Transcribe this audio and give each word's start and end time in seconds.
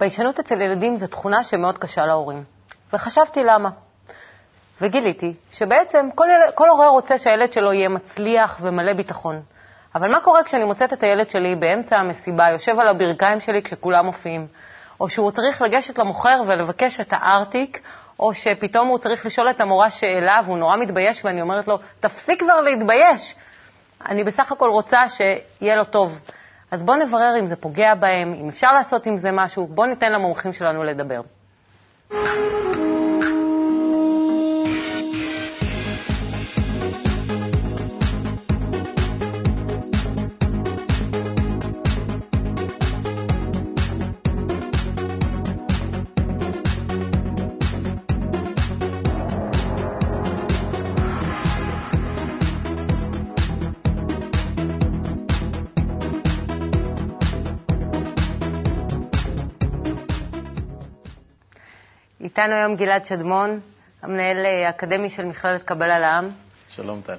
ביישנות 0.00 0.38
אצל 0.38 0.62
ילדים 0.62 0.96
זו 0.96 1.06
תכונה 1.06 1.44
שמאוד 1.44 1.78
קשה 1.78 2.06
להורים, 2.06 2.44
וחשבתי 2.92 3.44
למה. 3.44 3.70
וגיליתי 4.80 5.34
שבעצם 5.52 6.08
כל, 6.14 6.26
ילד, 6.28 6.54
כל 6.54 6.68
הורה 6.68 6.88
רוצה 6.88 7.18
שהילד 7.18 7.52
שלו 7.52 7.72
יהיה 7.72 7.88
מצליח 7.88 8.58
ומלא 8.62 8.92
ביטחון. 8.92 9.42
אבל 9.94 10.10
מה 10.10 10.20
קורה 10.20 10.42
כשאני 10.42 10.64
מוצאת 10.64 10.92
את 10.92 11.02
הילד 11.02 11.30
שלי 11.30 11.54
באמצע 11.54 11.96
המסיבה, 11.96 12.44
יושב 12.52 12.72
על 12.80 12.88
הברכיים 12.88 13.40
שלי 13.40 13.62
כשכולם 13.62 14.06
מופיעים? 14.06 14.46
או 15.00 15.08
שהוא 15.08 15.30
צריך 15.30 15.62
לגשת 15.62 15.98
למוכר 15.98 16.42
ולבקש 16.46 17.00
את 17.00 17.08
הארטיק, 17.10 17.80
או 18.20 18.34
שפתאום 18.34 18.88
הוא 18.88 18.98
צריך 18.98 19.26
לשאול 19.26 19.50
את 19.50 19.60
המורה 19.60 19.90
שאלה 19.90 20.40
והוא 20.44 20.58
נורא 20.58 20.76
מתבייש 20.76 21.24
ואני 21.24 21.42
אומרת 21.42 21.68
לו, 21.68 21.78
תפסיק 22.00 22.40
כבר 22.42 22.60
להתבייש. 22.60 23.34
אני 24.08 24.24
בסך 24.24 24.52
הכל 24.52 24.70
רוצה 24.70 25.08
שיהיה 25.08 25.76
לו 25.76 25.84
טוב. 25.84 26.18
אז 26.70 26.82
בואו 26.82 26.96
נברר 26.96 27.34
אם 27.40 27.46
זה 27.46 27.56
פוגע 27.56 27.94
בהם, 27.94 28.34
אם 28.40 28.48
אפשר 28.48 28.72
לעשות 28.72 29.06
עם 29.06 29.18
זה 29.18 29.28
משהו, 29.32 29.66
בואו 29.66 29.86
ניתן 29.86 30.12
למומחים 30.12 30.52
שלנו 30.52 30.84
לדבר. 30.84 31.20
איתנו 62.30 62.54
היום 62.54 62.76
גלעד 62.76 63.04
שדמון, 63.04 63.60
המנהל 64.02 64.46
האקדמי 64.66 65.04
אה, 65.04 65.10
של 65.10 65.24
מכללת 65.24 65.62
קבלה 65.62 65.98
לעם. 65.98 66.28
שלום, 66.68 67.00
טל. 67.00 67.16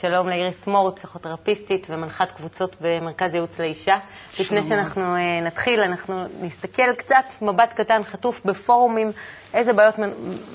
שלום 0.00 0.28
לאיריס 0.28 0.66
מור, 0.66 0.90
פסיכותרפיסטית 0.96 1.86
ומנחת 1.90 2.32
קבוצות 2.32 2.76
במרכז 2.80 3.34
ייעוץ 3.34 3.58
לאישה. 3.58 3.94
לפני 4.40 4.62
שאנחנו 4.62 5.16
אה, 5.16 5.40
נתחיל, 5.40 5.80
אנחנו 5.80 6.24
נסתכל 6.40 6.94
קצת, 6.98 7.24
מבט 7.42 7.72
קטן 7.72 8.04
חטוף 8.04 8.44
בפורומים, 8.44 9.10
איזה 9.54 9.72
בעיות 9.72 9.94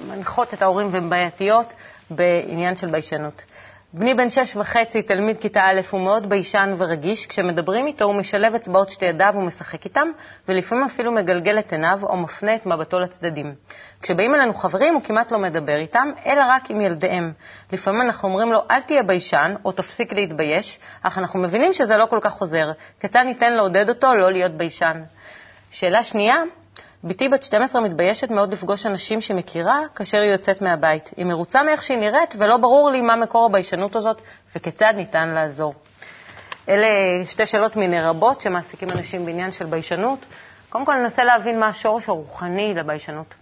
מנחות 0.08 0.54
את 0.54 0.62
ההורים 0.62 0.88
והן 0.92 1.10
בעייתיות 1.10 1.74
בעניין 2.10 2.76
של 2.76 2.88
ביישנות. 2.92 3.44
בני 3.94 4.14
בן 4.14 4.30
שש 4.30 4.56
וחצי, 4.56 5.02
תלמיד 5.02 5.38
כיתה 5.38 5.60
א', 5.60 5.82
הוא 5.92 6.02
מאוד 6.02 6.30
ביישן 6.30 6.74
ורגיש. 6.78 7.26
כשמדברים 7.26 7.88
איתו 7.88 8.06
הוא 8.06 8.16
משלב 8.16 8.56
אצבעות 8.56 8.90
שתי 8.90 9.06
ידיו 9.06 9.34
ומשחק 9.36 9.86
איתם, 9.86 10.08
ולפעמים 10.48 10.84
אפילו 10.86 11.12
מגלגל 11.12 11.60
את 11.60 11.74
עיניו 11.74 12.00
או 12.04 12.18
מפנה 12.18 12.56
את 12.56 12.66
מבטו 12.66 13.00
לצדדים. 13.00 13.56
כשבאים 14.02 14.36
אלינו 14.36 14.54
חברים 14.54 14.94
הוא 14.94 15.02
כמעט 15.04 15.32
לא 15.32 15.40
מדבר 15.40 15.76
איתם, 15.76 16.12
אלא 16.26 16.44
רק 16.48 16.72
עם 16.72 16.82
ילדיהם. 16.82 17.32
לפעמים 17.72 18.02
אנחנו 18.02 18.30
אומרים 18.30 18.52
לו, 18.52 18.60
אל 18.72 18.82
תהיה 18.82 19.04
ביישן, 19.04 19.56
או 19.66 19.72
תפסיק 19.72 20.14
להתבייש, 20.14 20.80
אך 21.04 21.18
אנחנו 21.18 21.40
מבינים 21.40 21.74
שזה 21.74 21.98
לא 21.98 22.06
כל 22.06 22.20
כך 22.22 22.34
עוזר. 22.34 22.72
כיצד 23.00 23.24
ניתן 23.26 23.54
לעודד 23.54 23.90
אותו 23.90 24.16
לא 24.16 24.32
להיות 24.32 24.52
ביישן? 24.52 25.02
שאלה 25.72 26.04
שנייה, 26.04 26.44
בתי 27.04 27.30
בת 27.30 27.44
12 27.44 27.82
מתביישת 27.82 28.32
מאוד 28.32 28.54
לפגוש 28.54 28.86
אנשים 28.86 29.22
שהיא 29.22 29.38
מכירה 29.38 29.80
כאשר 29.96 30.18
היא 30.18 30.32
יוצאת 30.32 30.62
מהבית. 30.62 31.12
היא 31.18 31.26
מרוצה 31.26 31.64
מאיך 31.64 31.84
שהיא 31.84 31.98
נראית, 31.98 32.36
ולא 32.38 32.58
ברור 32.58 32.90
לי 32.92 33.02
מה 33.02 33.16
מקור 33.16 33.46
הביישנות 33.46 33.96
הזאת 33.96 34.22
וכיצד 34.56 34.94
ניתן 34.96 35.30
לעזור. 35.30 35.74
אלה 36.70 36.88
שתי 37.26 37.46
שאלות 37.46 37.76
מיני 37.76 38.02
רבות 38.02 38.42
שמעסיקים 38.42 38.90
אנשים 38.90 39.26
בעניין 39.26 39.52
של 39.52 39.66
ביישנות. 39.66 40.20
קודם 40.70 40.86
כל 40.86 40.96
ננסה 40.96 41.24
להבין 41.24 41.60
מה 41.60 41.68
השורש 41.68 42.10
הרוחני 42.10 42.74
לביישנות. 42.74 43.36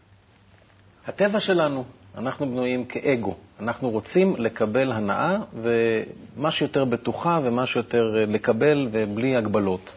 הטבע 1.08 1.40
שלנו, 1.40 1.84
אנחנו 2.18 2.46
בנויים 2.46 2.86
כאגו. 2.86 3.36
אנחנו 3.60 3.90
רוצים 3.90 4.34
לקבל 4.38 4.92
הנאה, 4.92 5.38
ומה 5.62 6.52
שיותר 6.52 6.86
בטוחה 6.86 7.40
ומה 7.44 7.66
שיותר 7.66 8.04
לקבל 8.28 8.88
ובלי 8.92 9.36
הגבלות. 9.36 9.92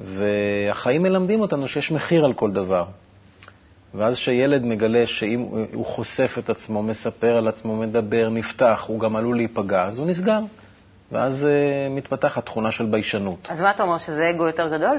והחיים 0.00 1.02
מלמדים 1.02 1.40
אותנו 1.40 1.68
שיש 1.68 1.92
מחיר 1.92 2.24
על 2.24 2.32
כל 2.32 2.50
דבר. 2.50 2.84
ואז 3.94 4.14
כשילד 4.14 4.64
מגלה 4.64 5.06
שאם 5.06 5.40
הוא 5.72 5.86
חושף 5.86 6.36
את 6.38 6.50
עצמו, 6.50 6.82
מספר 6.82 7.36
על 7.36 7.48
עצמו, 7.48 7.76
מדבר, 7.76 8.28
נפתח, 8.28 8.84
הוא 8.86 9.00
גם 9.00 9.16
עלול 9.16 9.36
להיפגע, 9.36 9.84
אז 9.84 9.98
הוא 9.98 10.06
נסגר. 10.06 10.40
ואז 11.12 11.44
uh, 11.44 11.92
מתפתחת 11.92 12.44
תכונה 12.44 12.70
של 12.70 12.84
ביישנות. 12.84 13.48
אז 13.48 13.60
מה 13.60 13.70
אתה 13.70 13.82
אומר, 13.82 13.98
שזה 13.98 14.30
אגו 14.30 14.46
יותר 14.46 14.68
גדול? 14.68 14.98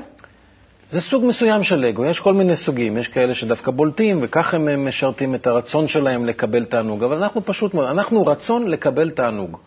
זה 0.89 1.01
סוג 1.01 1.25
מסוים 1.25 1.63
של 1.63 1.85
אגו, 1.85 2.05
יש 2.05 2.19
כל 2.19 2.33
מיני 2.33 2.55
סוגים, 2.55 2.97
יש 2.97 3.07
כאלה 3.07 3.33
שדווקא 3.33 3.71
בולטים, 3.71 4.19
וככה 4.21 4.57
הם 4.57 4.87
משרתים 4.87 5.35
את 5.35 5.47
הרצון 5.47 5.87
שלהם 5.87 6.25
לקבל 6.25 6.65
תענוג, 6.65 7.03
אבל 7.03 7.23
אנחנו 7.23 7.45
פשוט 7.45 7.73
מאוד, 7.73 7.89
אנחנו 7.89 8.25
רצון 8.25 8.67
לקבל 8.67 9.09
תענוג. 9.09 9.57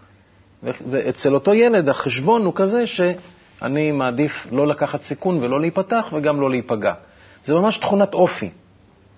ואצל 0.90 1.34
אותו 1.34 1.54
ילד 1.54 1.88
החשבון 1.88 2.44
הוא 2.44 2.52
כזה 2.56 2.86
ש... 2.86 3.00
אני 3.62 3.92
מעדיף 3.92 4.46
לא 4.52 4.66
לקחת 4.66 5.02
סיכון 5.02 5.38
ולא 5.40 5.60
להיפתח 5.60 6.12
וגם 6.12 6.40
לא 6.40 6.50
להיפגע. 6.50 6.92
זה 7.44 7.54
ממש 7.54 7.78
תכונת 7.78 8.14
אופי, 8.14 8.50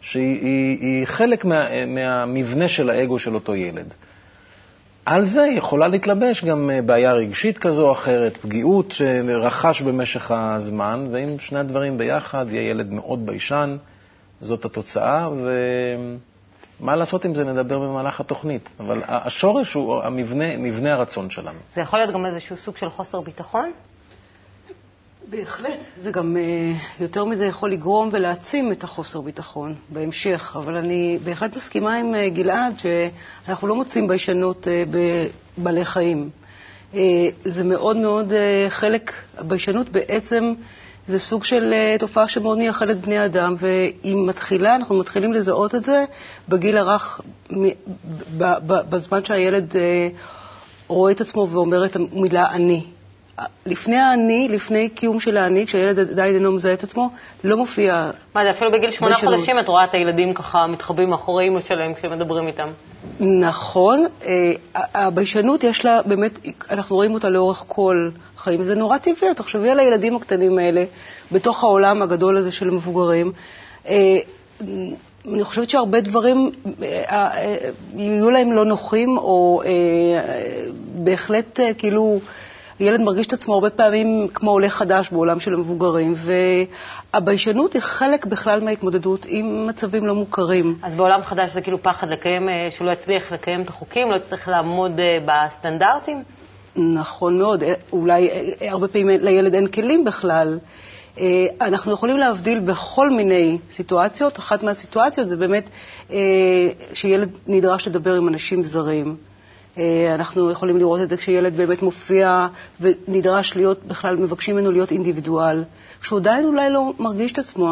שהיא 0.00 0.41
היא, 0.41 0.78
היא 0.80 1.06
חלק 1.06 1.44
מה, 1.44 1.86
מהמבנה 1.86 2.69
של 2.69 2.91
האגו 2.91 3.19
של 3.19 3.34
אותו 3.34 3.54
ילד. 3.54 3.94
על 5.06 5.26
זה 5.26 5.47
יכולה 5.56 5.88
להתלבש 5.88 6.44
גם 6.44 6.70
אה, 6.70 6.82
בעיה 6.82 7.12
רגשית 7.12 7.58
כזו 7.58 7.86
או 7.86 7.92
אחרת, 7.92 8.36
פגיעות 8.36 8.91
שרכש 8.91 9.82
במשך 9.82 10.31
הזמן, 10.31 11.06
ואם 11.12 11.38
שני 11.38 11.58
הדברים 11.58 11.98
ביחד, 11.98 12.47
יהיה 12.48 12.70
ילד 12.70 12.92
מאוד 12.92 13.26
ביישן, 13.26 13.76
זאת 14.41 14.64
התוצאה, 14.64 15.28
ומה 16.81 16.97
לעשות 16.97 17.25
עם 17.25 17.34
זה 17.34 17.44
נדבר 17.44 17.78
במהלך 17.78 18.20
התוכנית. 18.20 18.70
אבל 18.81 19.02
השורש 19.08 19.75
הוא 19.75 20.02
המבנה, 20.02 20.56
מבנה 20.56 20.92
הרצון 20.92 21.31
שלנו. 21.31 21.58
זה 21.75 21.81
יכול 21.81 21.98
להיות 21.98 22.14
גם 22.14 22.26
איזשהו 22.26 22.56
סוג 22.56 22.76
של 22.76 22.91
חוסר 22.91 23.20
ביטחון? 23.20 23.72
בהחלט. 25.31 25.78
זה 26.03 26.10
גם 26.10 26.37
אה, 26.37 26.72
יותר 27.00 27.25
מזה 27.25 27.47
יכול 27.47 27.72
לגרום 27.72 28.09
ולהעצים 28.12 28.72
את 28.72 28.84
החוסר 28.84 29.21
ביטחון 29.21 29.75
בהמשך. 29.88 30.56
אבל 30.59 30.77
אני 30.77 31.19
בהחלט 31.25 31.56
מסכימה 31.56 31.97
עם 31.97 32.15
אה, 32.15 32.28
גלעד 32.28 32.75
שאנחנו 32.78 33.69
לא 33.69 33.75
מוצאים 33.75 34.09
ביישנות 34.09 34.69
אה, 34.69 34.84
בבעלי 35.59 35.84
חיים. 35.84 36.31
זה 37.44 37.65
מאוד 37.65 37.97
מאוד 37.97 38.32
חלק, 38.69 39.12
הביישנות 39.38 39.88
בעצם 39.88 40.53
זה 41.09 41.19
סוג 41.19 41.44
של 41.44 41.75
תופעה 41.99 42.28
שמאוד 42.28 42.59
מייחדת 42.59 42.97
בני 42.97 43.25
אדם, 43.25 43.55
והיא 43.59 44.16
מתחילה, 44.27 44.75
אנחנו 44.77 44.99
מתחילים 44.99 45.32
לזהות 45.32 45.75
את 45.75 45.84
זה 45.84 46.05
בגיל 46.49 46.77
הרך, 46.77 47.21
בזמן 48.66 49.25
שהילד 49.25 49.72
רואה 50.87 51.12
את 51.12 51.21
עצמו 51.21 51.49
ואומר 51.50 51.84
את 51.84 51.97
המילה 51.97 52.50
אני. 52.50 52.84
לפני 53.66 53.97
האני, 53.97 54.48
לפני 54.50 54.88
קיום 54.88 55.20
של 55.20 55.37
האני, 55.37 55.66
כשהילד 55.66 55.98
עדיין 55.98 56.34
אינו 56.34 56.53
מזהה 56.53 56.75
את 56.75 56.82
עצמו, 56.82 57.10
לא 57.44 57.56
מופיע... 57.56 58.10
מה 58.34 58.44
זה, 58.44 58.50
אפילו 58.50 58.72
בגיל 58.72 58.91
שמונה 58.91 59.16
חודשים 59.16 59.59
את 59.59 59.69
רואה 59.69 59.84
את 59.84 59.94
הילדים 59.94 60.34
ככה 60.34 60.66
מתחבאים 60.66 61.10
מאחורי 61.10 61.44
אימא 61.44 61.60
שלהם 61.60 61.94
כשמדברים 61.94 62.47
איתם. 62.47 62.69
נכון. 63.20 64.06
אה, 64.26 64.53
הביישנות 64.94 65.65
יש 65.65 65.84
לה, 65.84 66.03
באמת, 66.03 66.38
אנחנו 66.70 66.97
רואים 66.97 67.15
אותה 67.15 67.31
לאורך 67.31 67.65
כל 67.66 68.10
החיים. 68.37 68.62
זה 68.62 68.75
נורא 68.75 68.98
טבעי, 68.98 69.34
תחשבי 69.34 69.70
על 69.70 69.81
הילדים 69.81 70.16
הקטנים 70.16 70.59
האלה, 70.59 70.84
בתוך 71.32 71.64
העולם 71.64 72.03
הגדול 72.03 72.37
הזה 72.37 72.53
של 72.53 72.69
המבוגרים. 72.69 73.32
אה, 73.88 74.19
אני 75.28 75.44
חושבת 75.44 75.70
שהרבה 75.70 76.00
דברים 76.00 76.50
אה, 76.82 77.31
יהיו 77.97 78.31
להם 78.31 78.53
לא 78.53 78.64
נוחים, 78.64 79.19
או 79.19 79.62
בהחלט 80.94 81.60
כאילו... 81.78 82.20
הילד 82.78 83.00
מרגיש 83.00 83.27
את 83.27 83.33
עצמו 83.33 83.55
הרבה 83.55 83.71
פעמים 83.71 84.28
כמו 84.34 84.50
עולה 84.50 84.69
חדש 84.69 85.10
בעולם 85.10 85.41
של 85.41 85.55
המבוגרים, 85.55 86.15
והביישנות 87.15 87.72
היא 87.72 87.83
חלק 87.83 88.27
בכלל 88.27 88.65
מההתמודדות 88.65 89.27
עם 89.28 89.67
מצבים 89.67 90.06
לא 90.06 90.14
מוכרים. 90.14 90.76
אז 90.82 90.94
בעולם 90.94 91.23
חדש 91.23 91.50
זה 91.50 91.61
כאילו 91.61 91.82
פחד 91.82 92.08
לקיים, 92.08 92.49
אה, 92.49 92.70
שהוא 92.70 92.87
לא 92.87 92.93
יצליח 92.93 93.32
לקיים 93.32 93.62
את 93.62 93.69
החוקים, 93.69 94.11
לא 94.11 94.17
יצטרך 94.17 94.49
לעמוד 94.49 94.93
אה, 94.99 95.19
בסטנדרטים? 95.26 96.23
נכון 96.76 97.38
מאוד. 97.38 97.62
אה, 97.62 97.75
אולי 97.93 98.29
הרבה 98.61 98.88
פעמים 98.88 99.08
לילד 99.08 99.55
אין 99.55 99.67
כלים 99.67 100.05
בכלל. 100.05 100.58
אנחנו 101.61 101.93
יכולים 101.93 102.17
להבדיל 102.17 102.61
בכל 102.61 103.11
מיני 103.11 103.58
סיטואציות. 103.73 104.38
אחת 104.38 104.62
מהסיטואציות 104.62 105.29
זה 105.29 105.37
באמת 105.37 105.69
שילד 106.94 107.38
נדרש 107.46 107.88
לדבר 107.88 108.14
עם 108.14 108.29
אנשים 108.29 108.64
זרים. 108.64 109.17
אה, 109.78 110.14
אנחנו 110.14 110.50
יכולים 110.50 110.76
לראות 110.78 111.00
את 111.00 111.08
זה 111.08 111.16
כשילד 111.16 111.56
באמת 111.56 111.82
מופיע 111.82 112.46
ונדרש 112.80 113.56
להיות, 113.56 113.84
בכלל 113.86 114.16
מבקשים 114.16 114.56
ממנו 114.56 114.70
להיות 114.70 114.90
אינדיבידואל, 114.92 115.64
שהוא 116.02 116.19
עדיין 116.19 116.44
אולי 116.44 116.70
לא 116.70 116.92
מרגיש 116.98 117.32
את 117.32 117.38
עצמו. 117.38 117.70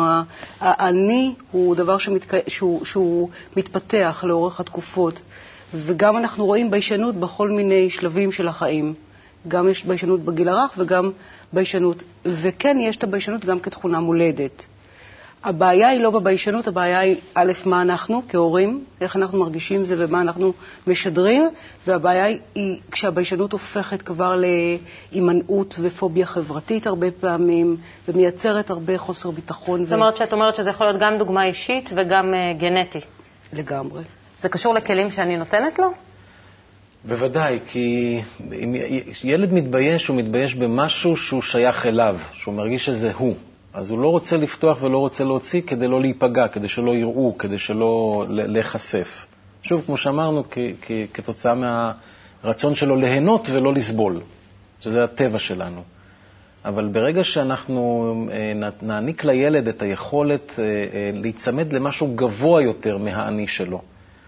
האני 0.60 1.34
הוא 1.50 1.74
דבר 1.76 1.98
שמתק... 1.98 2.48
שהוא, 2.48 2.84
שהוא 2.84 3.28
מתפתח 3.56 4.24
לאורך 4.26 4.60
התקופות, 4.60 5.22
וגם 5.74 6.16
אנחנו 6.16 6.46
רואים 6.46 6.70
ביישנות 6.70 7.14
בכל 7.14 7.50
מיני 7.50 7.90
שלבים 7.90 8.32
של 8.32 8.48
החיים. 8.48 8.94
גם 9.48 9.68
יש 9.68 9.84
ביישנות 9.84 10.20
בגיל 10.20 10.48
הרך 10.48 10.74
וגם 10.78 11.10
ביישנות, 11.52 12.02
וכן, 12.24 12.76
יש 12.80 12.96
את 12.96 13.04
הביישנות 13.04 13.44
גם 13.44 13.60
כתכונה 13.60 14.00
מולדת. 14.00 14.66
הבעיה 15.44 15.88
היא 15.88 16.00
לא 16.00 16.10
בביישנות, 16.10 16.68
הבעיה 16.68 16.98
היא, 16.98 17.16
א', 17.34 17.52
מה 17.66 17.82
אנחנו 17.82 18.22
כהורים, 18.28 18.84
איך 19.00 19.16
אנחנו 19.16 19.38
מרגישים 19.38 19.84
זה 19.84 19.94
ומה 19.98 20.20
אנחנו 20.20 20.52
משדרים, 20.86 21.48
והבעיה 21.86 22.24
היא 22.54 22.80
כשהביישנות 22.90 23.52
הופכת 23.52 24.02
כבר 24.02 24.40
להימנעות 25.12 25.74
ופוביה 25.82 26.26
חברתית 26.26 26.86
הרבה 26.86 27.10
פעמים, 27.10 27.76
ומייצרת 28.08 28.70
הרבה 28.70 28.98
חוסר 28.98 29.30
ביטחון. 29.30 29.84
זאת 29.84 29.94
אומרת 29.94 30.16
שאת 30.16 30.32
אומרת 30.32 30.54
שזה 30.54 30.70
יכול 30.70 30.86
להיות 30.86 31.00
גם 31.00 31.18
דוגמה 31.18 31.44
אישית 31.44 31.90
וגם 31.96 32.24
uh, 32.34 32.60
גנטי. 32.60 33.00
לגמרי. 33.52 34.02
זה 34.40 34.48
קשור 34.48 34.74
לכלים 34.74 35.10
שאני 35.10 35.36
נותנת 35.36 35.78
לו? 35.78 35.90
בוודאי, 37.04 37.58
כי 37.66 38.20
אם 38.52 38.74
ילד 39.24 39.52
מתבייש, 39.52 40.08
הוא 40.08 40.16
מתבייש 40.16 40.54
במשהו 40.54 41.16
שהוא 41.16 41.42
שייך 41.42 41.86
אליו, 41.86 42.16
שהוא 42.32 42.54
מרגיש 42.54 42.86
שזה 42.86 43.12
הוא. 43.16 43.34
אז 43.74 43.90
הוא 43.90 43.98
לא 43.98 44.08
רוצה 44.08 44.36
לפתוח 44.36 44.82
ולא 44.82 44.98
רוצה 44.98 45.24
להוציא 45.24 45.62
כדי 45.62 45.88
לא 45.88 46.00
להיפגע, 46.00 46.48
כדי 46.48 46.68
שלא 46.68 46.94
יראו, 46.94 47.38
כדי 47.38 47.58
שלא 47.58 48.24
להיחשף. 48.28 49.26
שוב, 49.62 49.82
כמו 49.86 49.96
שאמרנו, 49.96 50.44
כתוצאה 51.14 51.54
מהרצון 51.54 52.74
שלו 52.74 52.96
ליהנות 52.96 53.48
ולא 53.52 53.72
לסבול, 53.72 54.20
שזה 54.80 55.04
הטבע 55.04 55.38
שלנו. 55.38 55.82
אבל 56.64 56.88
ברגע 56.88 57.24
שאנחנו 57.24 58.14
אה, 58.32 58.70
נעניק 58.82 59.24
לילד 59.24 59.68
את 59.68 59.82
היכולת 59.82 60.54
אה, 60.58 60.64
אה, 60.64 61.10
להיצמד 61.14 61.72
למשהו 61.72 62.14
גבוה 62.14 62.62
יותר 62.62 62.98
מהאני 62.98 63.48
שלו, 63.48 63.82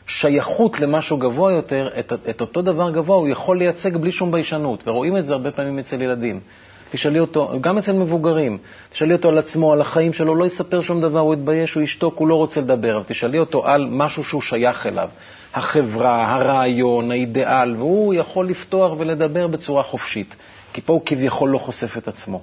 שייכות 0.06 0.80
למשהו 0.80 1.16
גבוה 1.16 1.52
יותר, 1.52 1.88
את, 1.98 2.12
את 2.30 2.40
אותו 2.40 2.62
דבר 2.62 2.90
גבוה 2.90 3.16
הוא 3.16 3.28
יכול 3.28 3.58
לייצג 3.58 3.96
בלי 3.96 4.12
שום 4.12 4.32
ביישנות, 4.32 4.88
ורואים 4.88 5.16
את 5.16 5.26
זה 5.26 5.32
הרבה 5.32 5.50
פעמים 5.50 5.78
אצל 5.78 6.02
ילדים. 6.02 6.40
תשאלי 6.92 7.18
אותו, 7.18 7.52
גם 7.60 7.78
אצל 7.78 7.92
מבוגרים, 7.92 8.58
תשאלי 8.90 9.12
אותו 9.12 9.28
על 9.28 9.38
עצמו, 9.38 9.72
על 9.72 9.80
החיים 9.80 10.12
שלו, 10.12 10.34
לא 10.34 10.44
יספר 10.44 10.80
שום 10.80 11.00
דבר, 11.00 11.20
הוא 11.20 11.34
יתבייש, 11.34 11.74
הוא 11.74 11.82
ישתוק, 11.82 12.18
הוא 12.18 12.28
לא 12.28 12.34
רוצה 12.34 12.60
לדבר, 12.60 12.96
אבל 12.96 13.04
תשאלי 13.06 13.38
אותו 13.38 13.66
על 13.66 13.88
משהו 13.90 14.24
שהוא 14.24 14.42
שייך 14.42 14.86
אליו, 14.86 15.08
החברה, 15.54 16.34
הרעיון, 16.34 17.10
האידיאל, 17.10 17.76
והוא 17.76 18.14
יכול 18.14 18.46
לפתוח 18.46 18.92
ולדבר 18.98 19.46
בצורה 19.46 19.82
חופשית, 19.82 20.36
כי 20.72 20.80
פה 20.80 20.92
הוא 20.92 21.02
כביכול 21.06 21.50
לא 21.50 21.58
חושף 21.58 21.96
את 21.96 22.08
עצמו. 22.08 22.40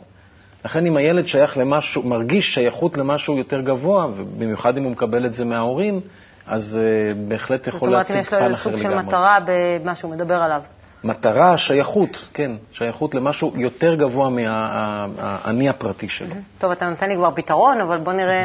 לכן 0.66 0.86
אם 0.86 0.98
הילד 0.98 1.28
שייך 1.28 1.58
למשהו, 1.58 2.04
מרגיש 2.04 2.54
שייכות 2.54 2.98
למשהו 2.98 3.38
יותר 3.38 3.62
גבוה, 3.62 4.08
ובמיוחד 4.16 4.78
אם 4.78 4.84
הוא 4.84 4.92
מקבל 4.92 5.26
את 5.26 5.34
זה 5.34 5.46
מההורים, 5.46 6.02
אז 6.48 6.80
uh, 6.82 7.16
בהחלט 7.28 7.68
יכול 7.68 7.90
להציג 7.90 8.22
פן 8.22 8.22
אחר 8.22 8.36
לגמרי. 8.38 8.54
זאת 8.54 8.66
אומרת, 8.66 8.80
אם 8.80 8.82
יש 8.82 8.84
לו 8.84 8.90
איזה 8.90 8.94
סוג 8.94 9.02
של 9.02 9.08
מטרה 9.08 9.38
במה 9.82 9.96
שהוא 9.96 10.12
מדבר 10.12 10.36
עליו. 10.36 10.62
מטרה, 11.04 11.58
שייכות, 11.58 12.30
כן, 12.34 12.52
שייכות 12.72 13.16
למשהו 13.16 13.54
יותר 13.56 13.96
גבוה 13.96 14.30
מהאני 14.30 15.70
הפרטי 15.70 16.10
שלו. 16.10 16.36
טוב, 16.58 16.72
אתה 16.72 16.90
נותן 16.90 17.10
לי 17.10 17.16
כבר 17.16 17.32
פתרון, 17.36 17.82
אבל 17.82 17.98
בוא 17.98 18.14
נראה, 18.14 18.44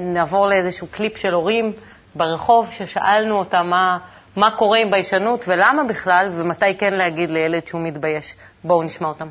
נעבור 0.00 0.46
לאיזשהו 0.46 0.86
קליפ 0.86 1.16
של 1.16 1.34
הורים 1.34 1.72
ברחוב, 2.14 2.68
ששאלנו 2.70 3.38
אותם 3.38 3.66
מה, 3.70 3.98
מה 4.36 4.50
קורה 4.50 4.78
עם 4.78 4.90
ביישנות 4.90 5.44
ולמה 5.48 5.84
בכלל, 5.84 6.28
ומתי 6.32 6.76
כן 6.78 6.94
להגיד 6.94 7.30
לילד 7.30 7.66
שהוא 7.66 7.80
מתבייש. 7.80 8.34
בואו 8.64 8.82
נשמע 8.82 9.08
אותם. 9.08 9.28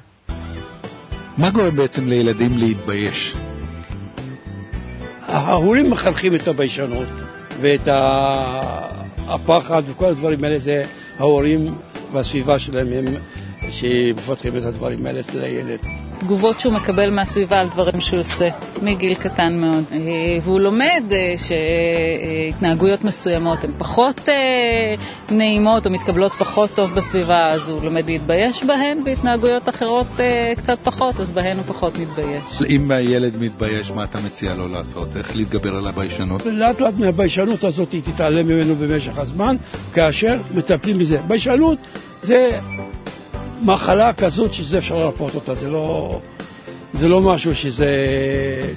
מה 1.38 1.50
גורם 1.50 1.76
בעצם 1.76 2.08
לילדים 2.08 2.58
להתבייש? 2.58 3.36
ההורים 5.28 5.90
מחנכים 5.90 6.36
את 6.36 6.48
הביישנות 6.48 7.08
ואת 7.62 7.88
הפחד 9.28 9.82
וכל 9.86 10.06
הדברים 10.06 10.44
האלה, 10.44 10.60
זה 10.60 10.84
ההורים 11.20 11.76
והסביבה 12.12 12.60
שלהם 12.60 12.88
הם 12.94 13.06
שמפתחים 13.72 14.58
את 14.58 14.64
הדברים 14.64 15.06
האלה 15.06 15.20
אצל 15.20 15.44
הילד. 15.44 16.05
תגובות 16.20 16.60
שהוא 16.60 16.74
מקבל 16.74 17.10
מהסביבה 17.10 17.58
על 17.58 17.70
דברים 17.70 18.02
שהוא 18.02 18.20
עושה, 18.20 18.50
מגיל 18.82 19.14
קטן 19.14 19.58
מאוד. 19.60 19.84
אה, 19.92 19.98
והוא 20.44 20.60
לומד 20.60 21.04
אה, 21.12 21.18
שהתנהגויות 21.38 23.04
מסוימות 23.04 23.64
הן 23.64 23.72
פחות 23.78 24.30
אה, 24.30 24.36
נעימות 25.36 25.86
או 25.86 25.92
מתקבלות 25.92 26.32
פחות 26.32 26.70
טוב 26.76 26.94
בסביבה, 26.94 27.48
אז 27.48 27.70
הוא 27.70 27.84
לומד 27.84 28.06
להתבייש 28.10 28.64
בהן, 28.64 29.02
והתנהגויות 29.06 29.70
אחרות 29.70 30.08
קצת 30.58 30.80
פחות, 30.84 31.20
אז 31.20 31.32
בהן 31.32 31.58
הוא 31.58 31.66
פחות 31.66 31.98
מתבייש. 31.98 32.44
אם 32.70 32.92
הילד 32.92 33.34
מתבייש, 33.42 33.92
מה 33.92 34.04
אתה 34.04 34.20
מציע 34.22 34.54
לו 34.54 34.68
לעשות? 34.68 35.18
איך 35.18 35.36
להתגבר 35.36 35.76
על 35.76 35.88
הביישנות? 35.88 36.46
לאט 36.46 36.82
לאט 36.82 36.94
מהביישנות 36.98 37.64
הזאת 37.64 37.92
היא 37.92 38.02
תתעלם 38.04 38.48
ממנו 38.48 38.76
במשך 38.76 39.18
הזמן, 39.18 39.56
כאשר 39.94 40.38
מטפלים 40.56 41.00
בזה. 41.00 41.20
ביישנות 41.28 41.78
זה 42.22 42.60
מחלה 43.62 44.14
כזאת 44.14 44.54
שזה 44.54 44.78
אפשר 44.78 44.96
לרפות 44.96 45.36
אותה, 45.36 45.56
זה 45.56 45.70
לא, 45.70 46.20
זה 46.94 47.08
לא 47.08 47.22
משהו 47.22 47.56
שזה 47.56 47.88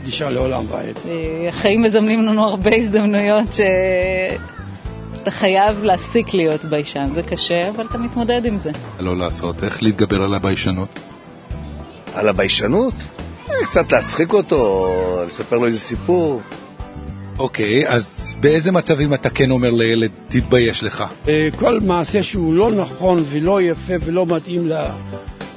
נשאר 0.06 0.30
לעולם 0.30 0.64
ועד. 0.68 0.98
אה, 1.08 1.48
החיים 1.48 1.82
מזמנים 1.82 2.22
לנו 2.22 2.44
הרבה 2.44 2.74
הזדמנויות 2.74 3.48
שאתה 3.52 5.30
חייב 5.30 5.82
להפסיק 5.82 6.34
להיות 6.34 6.64
ביישן, 6.64 7.06
זה 7.14 7.22
קשה, 7.22 7.68
אבל 7.68 7.86
אתה 7.90 7.98
מתמודד 7.98 8.44
עם 8.44 8.58
זה. 8.58 8.70
לא 9.00 9.16
לעשות, 9.16 9.64
איך 9.64 9.82
להתגבר 9.82 10.16
על 10.16 10.34
הביישנות? 10.34 10.98
על 12.14 12.28
הביישנות? 12.28 12.94
אה, 13.50 13.54
קצת 13.70 13.92
להצחיק 13.92 14.32
אותו, 14.32 15.22
לספר 15.26 15.58
לו 15.58 15.66
איזה 15.66 15.78
סיפור. 15.78 16.40
אוקיי, 17.38 17.88
אז 17.88 18.34
באיזה 18.40 18.72
מצבים 18.72 19.14
אתה 19.14 19.30
כן 19.30 19.50
אומר 19.50 19.70
לילד, 19.70 20.10
תתבייש 20.28 20.84
לך? 20.84 21.04
אה, 21.28 21.48
כל 21.58 21.80
מעשה 21.80 22.22
שהוא 22.22 22.54
לא 22.54 22.70
נכון 22.70 23.24
ולא 23.30 23.62
יפה 23.62 23.92
ולא 24.04 24.26
מתאים 24.26 24.70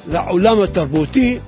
לעולם 0.07 0.61
התרבותי, 0.61 1.39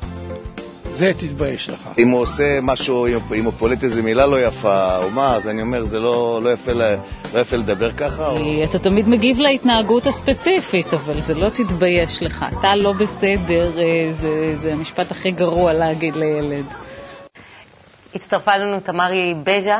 זה 0.93 1.11
תתבייש 1.17 1.69
לך. 1.69 1.89
אם 1.97 2.09
הוא 2.09 2.21
עושה 2.21 2.59
משהו, 2.61 3.07
אם 3.35 3.45
הוא 3.45 3.53
פולט 3.57 3.83
איזו 3.83 4.03
מילה 4.03 4.25
לא 4.25 4.41
יפה 4.41 4.97
או 4.97 5.09
מה, 5.09 5.35
אז 5.35 5.47
אני 5.47 5.61
אומר, 5.61 5.85
זה 5.85 5.99
לא, 5.99 6.39
לא, 6.43 6.49
יפה, 6.49 6.71
לא 7.33 7.39
יפה 7.39 7.55
לדבר 7.55 7.91
ככה? 7.91 8.27
או... 8.27 8.63
אתה 8.63 8.79
תמיד 8.79 9.07
מגיב 9.07 9.39
להתנהגות 9.39 10.07
הספציפית, 10.07 10.93
אבל 10.93 11.21
זה 11.21 11.33
לא 11.33 11.49
תתבייש 11.49 12.23
לך. 12.23 12.45
אתה 12.59 12.75
לא 12.75 12.91
בסדר, 12.93 13.71
אה, 13.79 14.09
זה, 14.11 14.55
זה 14.55 14.73
המשפט 14.73 15.11
הכי 15.11 15.31
גרוע 15.31 15.73
להגיד 15.73 16.15
לילד. 16.15 16.65
הצטרפה 18.15 18.57
לנו 18.57 18.79
תמרי 18.79 19.33
בז'ה, 19.43 19.79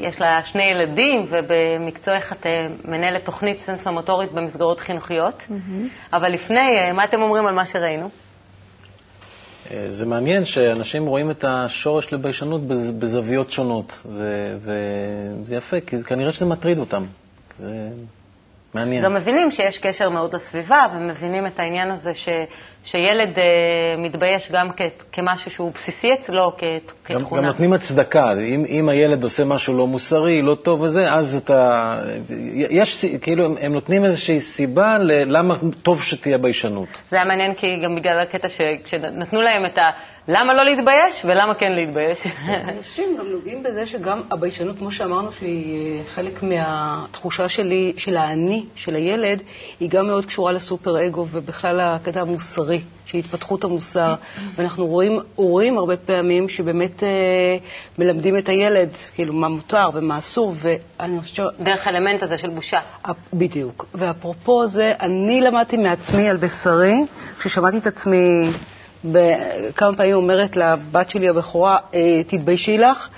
יש 0.00 0.20
לה 0.20 0.44
שני 0.44 0.62
ילדים, 0.64 1.26
ובמקצועך 1.30 2.32
את 2.32 2.46
אה, 2.46 2.66
מנהלת 2.84 3.24
תוכנית 3.24 3.62
סנסומוטורית 3.62 4.32
במסגרות 4.32 4.80
חינוכיות. 4.80 5.34
Mm-hmm. 5.40 6.12
אבל 6.16 6.32
לפני, 6.32 6.58
אה, 6.78 6.92
מה 6.92 7.04
אתם 7.04 7.22
אומרים 7.22 7.46
על 7.46 7.54
מה 7.54 7.66
שראינו? 7.66 8.10
זה 9.90 10.06
מעניין 10.06 10.44
שאנשים 10.44 11.06
רואים 11.06 11.30
את 11.30 11.44
השורש 11.48 12.12
לביישנות 12.12 12.60
בזוויות 12.98 13.50
שונות, 13.50 14.06
וזה 14.60 15.56
יפה, 15.56 15.80
כי 15.80 15.96
כנראה 16.04 16.32
שזה 16.32 16.46
מטריד 16.46 16.78
אותם. 16.78 17.04
מעניין. 18.74 19.02
גם 19.04 19.14
מבינים 19.14 19.50
שיש 19.50 19.78
קשר 19.78 20.08
מאוד 20.10 20.34
לסביבה, 20.34 20.86
ומבינים 20.94 21.46
את 21.46 21.60
העניין 21.60 21.90
הזה 21.90 22.14
ש, 22.14 22.28
שילד 22.84 23.36
uh, 23.36 23.40
מתבייש 23.98 24.52
גם 24.52 24.68
כ, 24.76 24.80
כמשהו 25.12 25.50
שהוא 25.50 25.72
בסיסי 25.74 26.12
אצלו, 26.14 26.52
כ, 26.58 26.62
כתכונה. 27.04 27.40
גם 27.42 27.46
נותנים 27.46 27.72
הצדקה. 27.72 28.32
אם, 28.32 28.64
אם 28.68 28.88
הילד 28.88 29.22
עושה 29.22 29.44
משהו 29.44 29.78
לא 29.78 29.86
מוסרי, 29.86 30.42
לא 30.42 30.54
טוב 30.54 30.80
וזה, 30.80 31.12
אז 31.12 31.36
אתה... 31.36 31.94
יש, 32.54 33.04
כאילו, 33.22 33.44
הם, 33.44 33.54
הם 33.60 33.72
נותנים 33.72 34.04
איזושהי 34.04 34.40
סיבה 34.40 34.98
למה 35.26 35.54
טוב 35.82 36.02
שתהיה 36.02 36.38
ביישנות. 36.38 36.88
זה 37.08 37.16
היה 37.16 37.24
מעניין, 37.24 37.54
כי 37.54 37.66
גם 37.84 37.96
בגלל 37.96 38.18
הקטע 38.18 38.48
שכשנתנו 38.48 39.40
להם 39.40 39.66
את 39.66 39.78
ה... 39.78 39.82
למה 40.28 40.54
לא 40.54 40.64
להתבייש 40.64 41.24
ולמה 41.24 41.54
כן 41.54 41.72
להתבייש? 41.72 42.26
אנשים 42.78 43.16
גם 43.18 43.26
נוגעים 43.26 43.62
בזה 43.62 43.86
שגם 43.86 44.22
הביישנות, 44.30 44.78
כמו 44.78 44.90
שאמרנו, 44.90 45.32
שהיא 45.32 46.02
חלק 46.14 46.42
מהתחושה 46.42 47.48
שלי, 47.48 47.92
של 47.96 48.16
האני, 48.16 48.64
של 48.74 48.94
הילד, 48.94 49.42
היא 49.80 49.90
גם 49.90 50.06
מאוד 50.06 50.26
קשורה 50.26 50.52
לסופר 50.52 51.06
אגו 51.06 51.26
ובכלל 51.30 51.80
הקטע 51.80 52.20
המוסרי, 52.20 52.80
של 53.04 53.18
התפתחות 53.18 53.64
המוסר. 53.64 54.14
ואנחנו 54.56 54.86
רואים 54.86 55.18
הורים 55.34 55.78
הרבה 55.78 55.96
פעמים 55.96 56.48
שבאמת 56.48 57.02
אה, 57.02 57.08
מלמדים 57.98 58.38
את 58.38 58.48
הילד, 58.48 58.88
כאילו, 59.14 59.34
מה 59.34 59.48
מותר 59.48 59.90
ומה 59.94 60.18
אסור, 60.18 60.54
ואני 60.56 61.20
חושבת 61.20 61.36
ש... 61.36 61.62
דרך 61.62 61.86
האלמנט 61.86 62.22
הזה 62.22 62.38
של 62.38 62.50
בושה. 62.50 62.80
בדיוק. 63.34 63.86
ואפרופו 63.94 64.66
זה, 64.66 64.92
אני 65.00 65.40
למדתי 65.40 65.76
מעצמי 65.76 66.28
על 66.28 66.36
בשרי, 66.36 66.94
כששמעתי 67.38 67.78
את 67.78 67.86
עצמי... 67.86 68.50
כמה 69.74 69.96
פעמים 69.96 70.14
אומרת 70.14 70.56
לבת 70.56 71.10
שלי 71.10 71.28
הבכורה, 71.28 71.78
אה, 71.94 72.22
תתביישי 72.26 72.78
לך. 72.78 73.08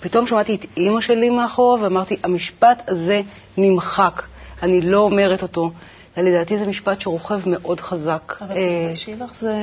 פתאום 0.00 0.26
שמעתי 0.26 0.54
את 0.54 0.66
אימא 0.76 1.00
שלי 1.00 1.30
מאחורה 1.30 1.82
ואמרתי, 1.82 2.16
המשפט 2.22 2.82
הזה 2.88 3.20
נמחק, 3.56 4.22
אני 4.62 4.80
לא 4.80 4.98
אומרת 4.98 5.42
אותו. 5.42 5.70
לדעתי 6.16 6.58
זה 6.58 6.66
משפט 6.66 7.00
שרוכב 7.00 7.40
מאוד 7.46 7.80
חזק. 7.80 8.34
אבל 8.40 8.56
אה, 8.56 8.56
תתביישי 8.56 9.16
לך 9.16 9.34
זה 9.34 9.54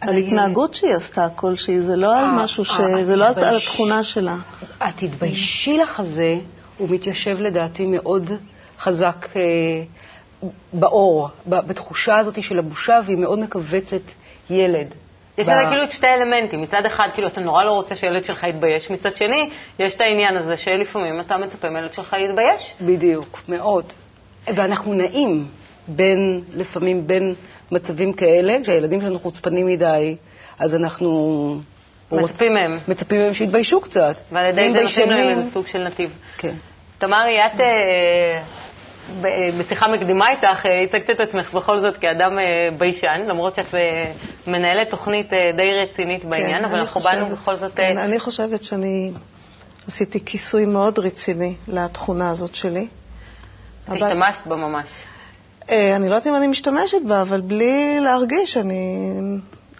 על 0.00 0.14
התנהגות 0.14 0.74
שהיא 0.74 0.94
עשתה 0.94 1.28
כלשהי, 1.36 1.80
זה 1.80 1.96
לא 1.96 2.18
על 2.18 2.24
אה, 2.24 2.42
משהו 2.44 2.64
ש... 2.64 2.80
זה 3.04 3.16
לא 3.16 3.26
על 3.26 3.56
התכונה 3.56 4.02
שלה. 4.02 4.36
התתביישי 4.80 5.78
לך 5.78 6.00
הזה, 6.00 6.34
הוא 6.78 6.88
מתיישב 6.90 7.40
לדעתי 7.40 7.86
מאוד 7.86 8.30
חזק 8.78 9.26
באור, 10.72 11.28
בתחושה 11.46 12.18
הזאת 12.18 12.42
של 12.42 12.58
הבושה, 12.58 13.00
והיא 13.06 13.18
מאוד 13.18 13.38
מכווצת 13.38 14.00
ילד. 14.50 14.94
יש 15.38 15.48
לזה 15.48 15.60
כאילו 15.68 15.82
את 15.84 15.92
שתי 15.92 16.06
האלמנטים. 16.06 16.62
מצד 16.62 16.86
אחד, 16.86 17.08
כאילו, 17.14 17.28
אתה 17.28 17.40
נורא 17.40 17.64
לא 17.64 17.70
רוצה 17.70 17.94
שהילד 17.94 18.24
שלך 18.24 18.44
יתבייש, 18.44 18.90
מצד 18.90 19.16
שני, 19.16 19.50
יש 19.78 19.94
את 19.96 20.00
העניין 20.00 20.36
הזה 20.36 20.56
שלפעמים 20.56 21.20
אתה 21.20 21.38
מצפה 21.38 21.70
מהילד 21.70 21.92
שלך 21.92 22.16
להתבייש. 22.18 22.74
בדיוק, 22.80 23.40
מאוד. 23.48 23.84
ואנחנו 24.54 24.94
נעים 24.94 25.46
בין, 25.88 26.40
לפעמים 26.54 27.06
בין 27.06 27.34
מצבים 27.72 28.12
כאלה, 28.12 28.56
כשהילדים 28.62 29.00
שלנו 29.00 29.18
חוצפנים 29.18 29.66
מדי, 29.66 30.16
אז 30.58 30.74
אנחנו... 30.74 31.60
מצפים 32.12 32.54
מהם. 32.54 32.78
מצפים 32.88 33.20
מהם 33.20 33.34
שיתביישו 33.34 33.80
קצת. 33.80 34.16
ועל 34.32 34.46
ידי 34.46 34.72
זה 34.72 34.82
נותנים 34.82 35.10
להם 35.10 35.38
איזה 35.38 35.50
סוג 35.50 35.66
של 35.66 35.78
נתיב. 35.78 36.10
כן. 36.38 36.54
תמרי, 36.98 37.46
את 37.46 37.60
אה, 37.60 38.42
בשיחה 39.58 39.86
מקדימה 39.88 40.30
איתך, 40.30 40.66
הצגת 40.84 41.10
את 41.10 41.20
עצמך 41.20 41.54
בכל 41.54 41.80
זאת 41.80 41.96
כאדם 41.96 42.38
אה, 42.38 42.68
ביישן, 42.78 43.20
למרות 43.28 43.54
שאת 43.54 43.74
אה, 43.74 44.12
מנהלת 44.46 44.90
תוכנית 44.90 45.30
די 45.56 45.74
רצינית 45.74 46.24
בעניין, 46.24 46.58
כן, 46.58 46.64
אבל 46.64 46.78
אנחנו 46.78 47.00
חושבת, 47.00 47.12
באנו 47.14 47.36
בכל 47.36 47.56
זאת... 47.56 47.72
כן, 47.76 47.98
אני 47.98 48.20
חושבת 48.20 48.62
שאני 48.64 49.12
עשיתי 49.88 50.24
כיסוי 50.24 50.66
מאוד 50.66 50.98
רציני 50.98 51.54
לתכונה 51.68 52.30
הזאת 52.30 52.54
שלי. 52.54 52.86
השתמשת 53.88 54.46
בה 54.46 54.56
ממש. 54.56 54.86
אני 55.68 56.08
לא 56.08 56.14
יודעת 56.14 56.26
אם 56.26 56.36
אני 56.36 56.46
משתמשת 56.46 56.98
בה, 57.08 57.22
אבל 57.22 57.40
בלי 57.40 58.00
להרגיש, 58.00 58.56
אני, 58.56 59.12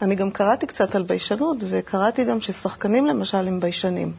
אני 0.03 0.15
גם 0.15 0.31
קראתי 0.31 0.67
קצת 0.67 0.95
על 0.95 1.03
ביישנות, 1.03 1.57
וקראתי 1.69 2.25
גם 2.25 2.41
ששחקנים 2.41 3.07
למשל 3.07 3.49
הם 3.49 3.61
ביישנים. 3.61 4.13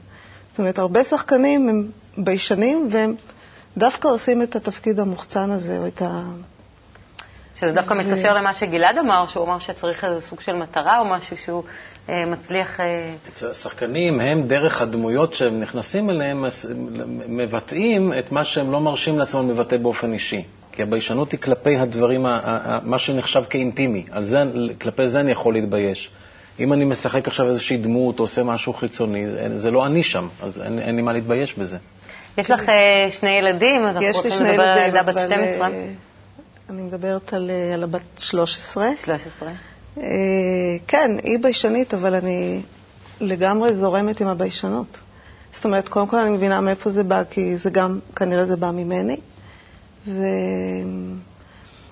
זאת 0.52 0.60
אומרת, 0.60 0.80
הרבה 0.80 1.04
שחקנים 1.04 1.70
הם 1.70 1.88
ביישנים, 2.18 2.88
והם 2.92 3.16
דווקא 3.78 4.08
עושים 4.08 4.42
את 4.42 4.56
התפקיד 4.56 5.00
המוחצן 5.00 5.52
הזה, 5.52 5.78
או 5.78 5.88
את 5.88 6.02
ה... 6.02 6.22
שזה 7.60 7.74
דווקא 7.74 7.94
ו... 7.94 7.98
מתקשר 7.98 8.34
למה 8.34 8.54
שגלעד 8.54 8.98
אמר, 8.98 9.28
שהוא 9.28 9.46
אמר 9.46 9.60
שצריך 9.60 10.04
איזה 10.04 10.22
סוג 10.22 10.42
של 10.42 10.54
מטרה 10.54 11.00
או 11.00 11.06
משהו 11.06 11.38
שהוא 11.38 11.64
אה, 12.10 12.26
מצליח... 12.26 12.80
אה... 12.80 13.14
השחקנים 13.52 14.20
הם, 14.20 14.44
דרך 14.44 14.82
הדמויות 14.82 15.34
שהם 15.34 15.60
נכנסים 15.60 16.10
אליהם, 16.10 16.46
מבטאים 17.28 18.14
את 18.20 18.32
מה 18.32 18.44
שהם 18.44 18.72
לא 18.72 18.82
מרשים 18.82 19.20
לעצמם 19.20 19.50
לבטא 19.50 19.78
באופן 19.78 20.14
אישי. 20.14 20.44
כי 20.72 20.84
הביישנות 20.84 21.32
היא 21.32 21.40
כלפי 21.40 21.76
הדברים, 21.76 22.26
מה 22.84 22.98
שנחשב 22.98 23.44
כאינטימי. 23.50 24.06
על 24.12 24.26
זה, 24.26 24.44
כלפי 24.82 25.10
זה 25.10 25.20
אני 25.20 25.32
יכול 25.32 25.54
להתבייש. 25.54 26.12
אם 26.60 26.74
אני 26.74 26.86
משחק 26.86 27.28
עכשיו 27.28 27.48
איזושהי 27.48 27.78
דמות 27.78 28.20
או 28.20 28.24
עושה 28.24 28.44
משהו 28.44 28.74
חיצוני, 28.74 29.26
זה 29.56 29.72
לא 29.72 29.86
אני 29.86 30.04
שם, 30.04 30.28
אז 30.42 30.62
אין, 30.62 30.80
אין 30.80 30.96
לי 30.96 31.02
מה 31.02 31.14
להתבייש 31.14 31.54
בזה. 31.54 31.78
יש 32.38 32.52
לך 32.52 32.70
אה, 32.70 33.08
שני 33.10 33.30
ילדים, 33.30 33.86
אז 33.86 33.96
אנחנו 33.96 34.12
רוצים 34.14 34.46
לדבר 34.46 34.64
על 34.64 34.78
ילדה 34.78 35.04
בת 35.04 35.16
12. 35.26 35.68
אה, 35.68 35.88
אני 36.70 36.82
מדברת 36.82 37.34
על, 37.34 37.50
אה, 37.50 37.74
על 37.74 37.84
הבת 37.84 38.02
13. 38.18 38.90
13. 38.96 39.50
כן, 40.88 41.12
היא 41.24 41.40
ביישנית, 41.42 41.94
אבל 41.94 42.16
אני 42.16 42.62
לגמרי 43.22 43.74
זורמת 43.74 44.22
עם 44.22 44.28
הביישנות. 44.28 44.98
זאת 45.52 45.66
אומרת, 45.66 45.88
קודם 45.88 46.08
כל 46.08 46.18
אני 46.18 46.30
מבינה 46.30 46.62
מאיפה 46.62 46.90
זה 46.90 47.04
בא, 47.04 47.24
כי 47.30 47.58
זה 47.58 47.70
גם, 47.70 48.00
כנראה 48.16 48.46
זה 48.46 48.56
בא 48.56 48.72
ממני. 48.72 49.18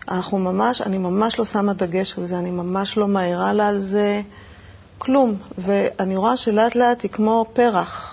ואנחנו 0.07 0.37
ממש, 0.37 0.81
אני 0.81 0.97
ממש 0.97 1.39
לא 1.39 1.45
שמה 1.45 1.73
דגש 1.73 2.17
על 2.17 2.25
זה, 2.25 2.37
אני 2.37 2.51
ממש 2.51 2.97
לא 2.97 3.07
מעירה 3.07 3.53
לה 3.53 3.67
על 3.67 3.81
זה 3.81 4.21
כלום. 4.97 5.35
ואני 5.57 6.15
רואה 6.15 6.37
שלאט 6.37 6.75
לאט 6.75 7.01
היא 7.01 7.11
כמו 7.11 7.45
פרח. 7.53 8.12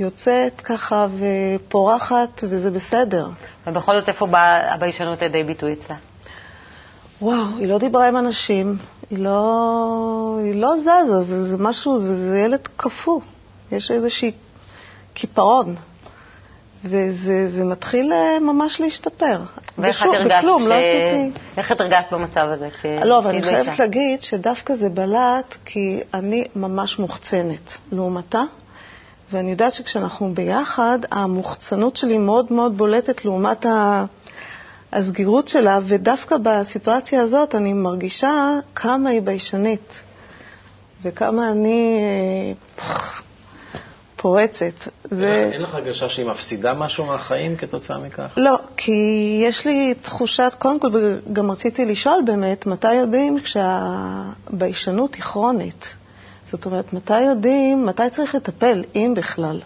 יוצאת 0.00 0.60
ככה 0.60 1.06
ופורחת, 1.18 2.44
וזה 2.48 2.70
בסדר. 2.70 3.28
ובכל 3.66 3.94
זאת, 3.94 4.08
איפה 4.08 4.26
באה 4.26 4.74
הביישנות 4.74 5.22
לידי 5.22 5.42
ביטוי 5.42 5.72
אצלה? 5.72 5.96
וואו, 7.22 7.44
היא 7.58 7.68
לא 7.68 7.78
דיברה 7.78 8.08
עם 8.08 8.16
אנשים, 8.16 8.76
היא 9.10 9.18
לא, 9.18 10.38
היא 10.44 10.60
לא 10.60 10.78
זזה, 10.78 11.20
זה, 11.20 11.42
זה 11.42 11.56
משהו, 11.58 11.98
זה, 11.98 12.28
זה 12.28 12.38
ילד 12.38 12.68
קפוא. 12.76 13.20
יש 13.72 13.90
איזושהי 13.90 14.32
קיפאון. 15.14 15.74
וזה 16.84 17.64
מתחיל 17.64 18.12
אה, 18.12 18.38
ממש 18.40 18.80
להשתפר. 18.80 19.40
ואיך 19.78 20.02
את 20.02 20.06
הרגשת 20.14 20.38
בכלום, 20.38 20.62
ש... 20.62 20.66
לא 20.66 20.74
עשיתי... 20.74 21.40
איך 21.56 21.72
את 21.72 21.80
הרגשת 21.80 22.12
במצב 22.12 22.48
הזה? 22.50 22.70
כש... 22.70 22.86
לא, 23.04 23.18
אבל 23.18 23.30
אני 23.30 23.42
חייבת 23.42 23.78
להגיד 23.78 24.22
שדווקא 24.22 24.74
זה 24.74 24.88
בלט 24.88 25.56
כי 25.64 26.00
אני 26.14 26.44
ממש 26.56 26.98
מוחצנת 26.98 27.76
לעומתה, 27.92 28.42
ואני 29.32 29.50
יודעת 29.50 29.72
שכשאנחנו 29.72 30.34
ביחד, 30.34 30.98
המוחצנות 31.10 31.96
שלי 31.96 32.18
מאוד 32.18 32.52
מאוד 32.52 32.78
בולטת 32.78 33.24
לעומת 33.24 33.66
ה... 33.66 34.04
הסגירות 34.92 35.48
שלה, 35.48 35.78
ודווקא 35.86 36.36
בסיטואציה 36.42 37.22
הזאת 37.22 37.54
אני 37.54 37.72
מרגישה 37.72 38.58
כמה 38.74 39.10
היא 39.10 39.22
ביישנית, 39.22 40.02
וכמה 41.02 41.50
אני... 41.52 41.98
אה, 42.78 43.20
פורצת. 44.20 44.88
זה... 45.10 45.50
אין 45.52 45.62
לך 45.62 45.74
הרגשה 45.74 46.08
שהיא 46.08 46.26
מפסידה 46.26 46.74
משהו 46.74 47.04
מהחיים 47.06 47.56
כתוצאה 47.56 47.98
מכך? 47.98 48.34
לא, 48.36 48.58
כי 48.76 48.92
יש 49.44 49.66
לי 49.66 49.94
תחושת, 50.02 50.52
קודם 50.58 50.80
כל, 50.80 50.88
גם 51.32 51.50
רציתי 51.50 51.84
לשאול 51.84 52.22
באמת, 52.26 52.66
מתי 52.66 52.94
יודעים 52.94 53.40
כשהביישנות 53.40 55.14
היא 55.14 55.22
כרונית? 55.22 55.94
זאת 56.50 56.66
אומרת, 56.66 56.92
מתי 56.92 57.20
יודעים, 57.20 57.86
מתי 57.86 58.02
צריך 58.10 58.34
לטפל, 58.34 58.82
אם 58.94 59.14
בכלל? 59.16 59.60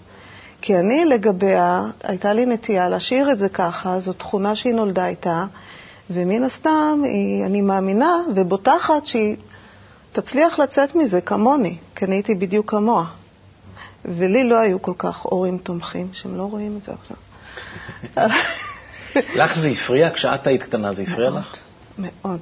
כי 0.61 0.77
אני 0.77 1.05
לגביה, 1.05 1.83
הייתה 2.03 2.33
לי 2.33 2.47
נטייה 2.47 2.89
להשאיר 2.89 3.33
את 3.33 3.39
זה 3.39 3.49
ככה, 3.49 4.01
זו 4.01 4.13
תכונה 4.13 4.57
שהיא 4.57 4.75
נולדה 4.75 5.07
איתה, 5.07 5.45
ומן 6.11 6.43
הסתם, 6.45 7.03
היא, 7.05 7.45
אני 7.45 7.61
מאמינה 7.61 8.13
ובוטחת 8.35 9.07
שהיא 9.07 9.37
תצליח 10.13 10.59
לצאת 10.59 10.95
מזה 10.95 11.21
כמוני, 11.21 11.77
כי 11.97 12.05
אני 12.05 12.15
הייתי 12.15 12.35
בדיוק 12.35 12.71
כמוה. 12.71 13.05
ולי 14.05 14.45
לא 14.45 14.59
היו 14.59 14.83
כל 14.83 14.93
כך 14.99 15.21
הורים 15.23 15.59
תומכים, 15.59 16.09
שהם 16.13 16.37
לא 16.37 16.43
רואים 16.43 16.77
את 16.77 16.85
זה 16.85 16.93
עכשיו. 16.93 17.17
לך 19.43 19.59
זה 19.59 19.69
הפריע? 19.69 20.11
כשאת 20.15 20.47
היית 20.47 20.63
קטנה 20.63 20.93
זה 20.93 21.03
הפריע 21.03 21.31
לך? 21.31 21.57
מאוד. 21.99 22.41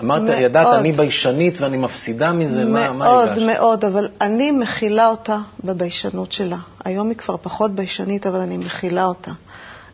אמרת, 0.00 0.22
מאוד. 0.22 0.38
ידעת, 0.40 0.66
אני 0.66 0.92
ביישנית 0.92 1.60
ואני 1.60 1.76
מפסידה 1.76 2.32
מזה, 2.32 2.64
מאוד, 2.64 2.92
מה 2.92 3.06
הרגשת? 3.06 3.42
מאוד, 3.42 3.46
מאוד, 3.46 3.84
אבל 3.84 4.08
אני 4.20 4.50
מכילה 4.50 5.08
אותה 5.08 5.38
בביישנות 5.64 6.32
שלה. 6.32 6.58
היום 6.84 7.08
היא 7.08 7.16
כבר 7.16 7.36
פחות 7.36 7.72
ביישנית, 7.72 8.26
אבל 8.26 8.38
אני 8.40 8.56
מכילה 8.56 9.04
אותה. 9.04 9.30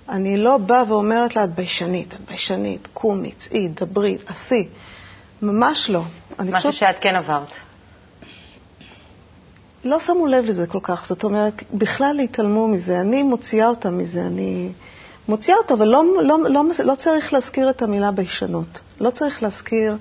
אני 0.08 0.36
לא 0.36 0.56
באה 0.56 0.82
ואומרת 0.88 1.36
לה, 1.36 1.44
את 1.44 1.54
ביישנית, 1.54 2.14
את 2.14 2.20
ביישנית, 2.28 2.88
קומי, 2.92 3.32
צאי, 3.32 3.68
דברי, 3.68 4.18
עשי. 4.26 4.68
ממש 5.42 5.90
לא. 5.90 6.02
משהו 6.40 6.54
פשוט... 6.58 6.72
שאת 6.72 6.98
כן 7.00 7.16
עברת. 7.16 7.48
לא 9.84 10.00
שמו 10.00 10.26
לב 10.26 10.44
לזה 10.44 10.66
כל 10.66 10.78
כך, 10.82 11.06
זאת 11.08 11.24
אומרת, 11.24 11.62
בכלל 11.74 12.20
התעלמו 12.20 12.68
מזה. 12.68 13.00
אני 13.00 13.22
מוציאה 13.22 13.68
אותה 13.68 13.90
מזה, 13.90 14.20
אני 14.26 14.68
מוציאה 15.28 15.56
אותה, 15.56 15.74
אבל 15.74 15.88
לא, 15.88 16.04
לא, 16.22 16.38
לא, 16.50 16.62
לא 16.84 16.94
צריך 16.94 17.32
להזכיר 17.32 17.70
את 17.70 17.82
המילה 17.82 18.10
ביישנות. 18.10 18.80
לא 19.00 19.10
צריך 19.10 19.42
להזכיר 19.42 19.96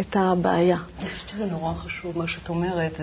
את 0.00 0.16
הבעיה. 0.18 0.76
אני 1.00 1.08
חושבת 1.10 1.28
שזה 1.28 1.46
נורא 1.46 1.74
חשוב, 1.74 2.18
מה 2.18 2.28
שאת 2.28 2.48
אומרת, 2.48 3.00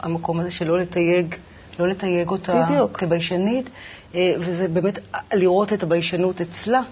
המקום 0.00 0.40
הזה 0.40 0.50
שלא 0.50 0.78
לתייג, 0.78 1.34
לא 1.78 1.88
לתייג 1.88 2.28
אותה 2.28 2.64
בדיוק. 2.64 2.98
כביישנית, 2.98 3.70
אה, 4.14 4.34
וזה 4.38 4.68
באמת 4.68 4.98
לראות 5.32 5.72
את 5.72 5.82
הביישנות 5.82 6.40
אצלה. 6.40 6.82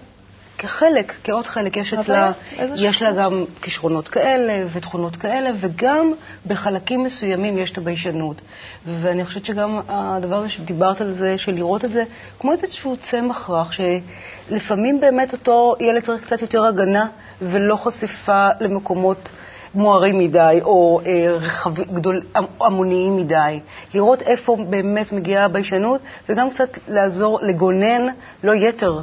כחלק, 0.59 1.13
כעוד 1.23 1.47
חלק, 1.47 1.77
יש 1.77 1.93
אצלה, 1.93 2.31
יש 2.75 3.01
לה 3.01 3.11
גם 3.11 3.45
כישרונות 3.61 4.07
כאלה 4.07 4.65
ותכונות 4.73 5.15
כאלה, 5.15 5.49
וגם 5.59 6.13
בחלקים 6.47 7.03
מסוימים 7.03 7.57
יש 7.57 7.71
את 7.71 7.77
הביישנות. 7.77 8.41
ואני 8.85 9.25
חושבת 9.25 9.45
שגם 9.45 9.79
הדבר 9.87 10.35
הזה 10.35 10.49
שדיברת 10.49 11.01
על 11.01 11.11
זה, 11.11 11.37
של 11.37 11.51
לראות 11.51 11.85
את 11.85 11.91
זה, 11.91 12.03
כמו 12.39 12.51
איזשהו 12.51 12.97
צמח 12.97 13.49
רך, 13.49 13.73
שלפעמים 13.73 14.99
באמת 14.99 15.33
אותו 15.33 15.75
ילד 15.79 16.03
צריך 16.03 16.25
קצת 16.25 16.41
יותר 16.41 16.65
הגנה 16.65 17.07
ולא 17.41 17.75
חשיפה 17.75 18.47
למקומות 18.59 19.29
מוארים 19.75 20.19
מדי 20.19 20.59
או 20.63 21.01
אה, 21.05 21.27
רחב, 21.31 21.81
גדול, 21.81 22.21
המוניים 22.59 23.17
מדי. 23.17 23.59
לראות 23.93 24.21
איפה 24.21 24.57
באמת 24.69 25.11
מגיעה 25.11 25.45
הביישנות, 25.45 26.01
וגם 26.29 26.49
קצת 26.49 26.77
לעזור, 26.87 27.39
לגונן, 27.41 28.07
לא 28.43 28.55
יתר. 28.55 28.99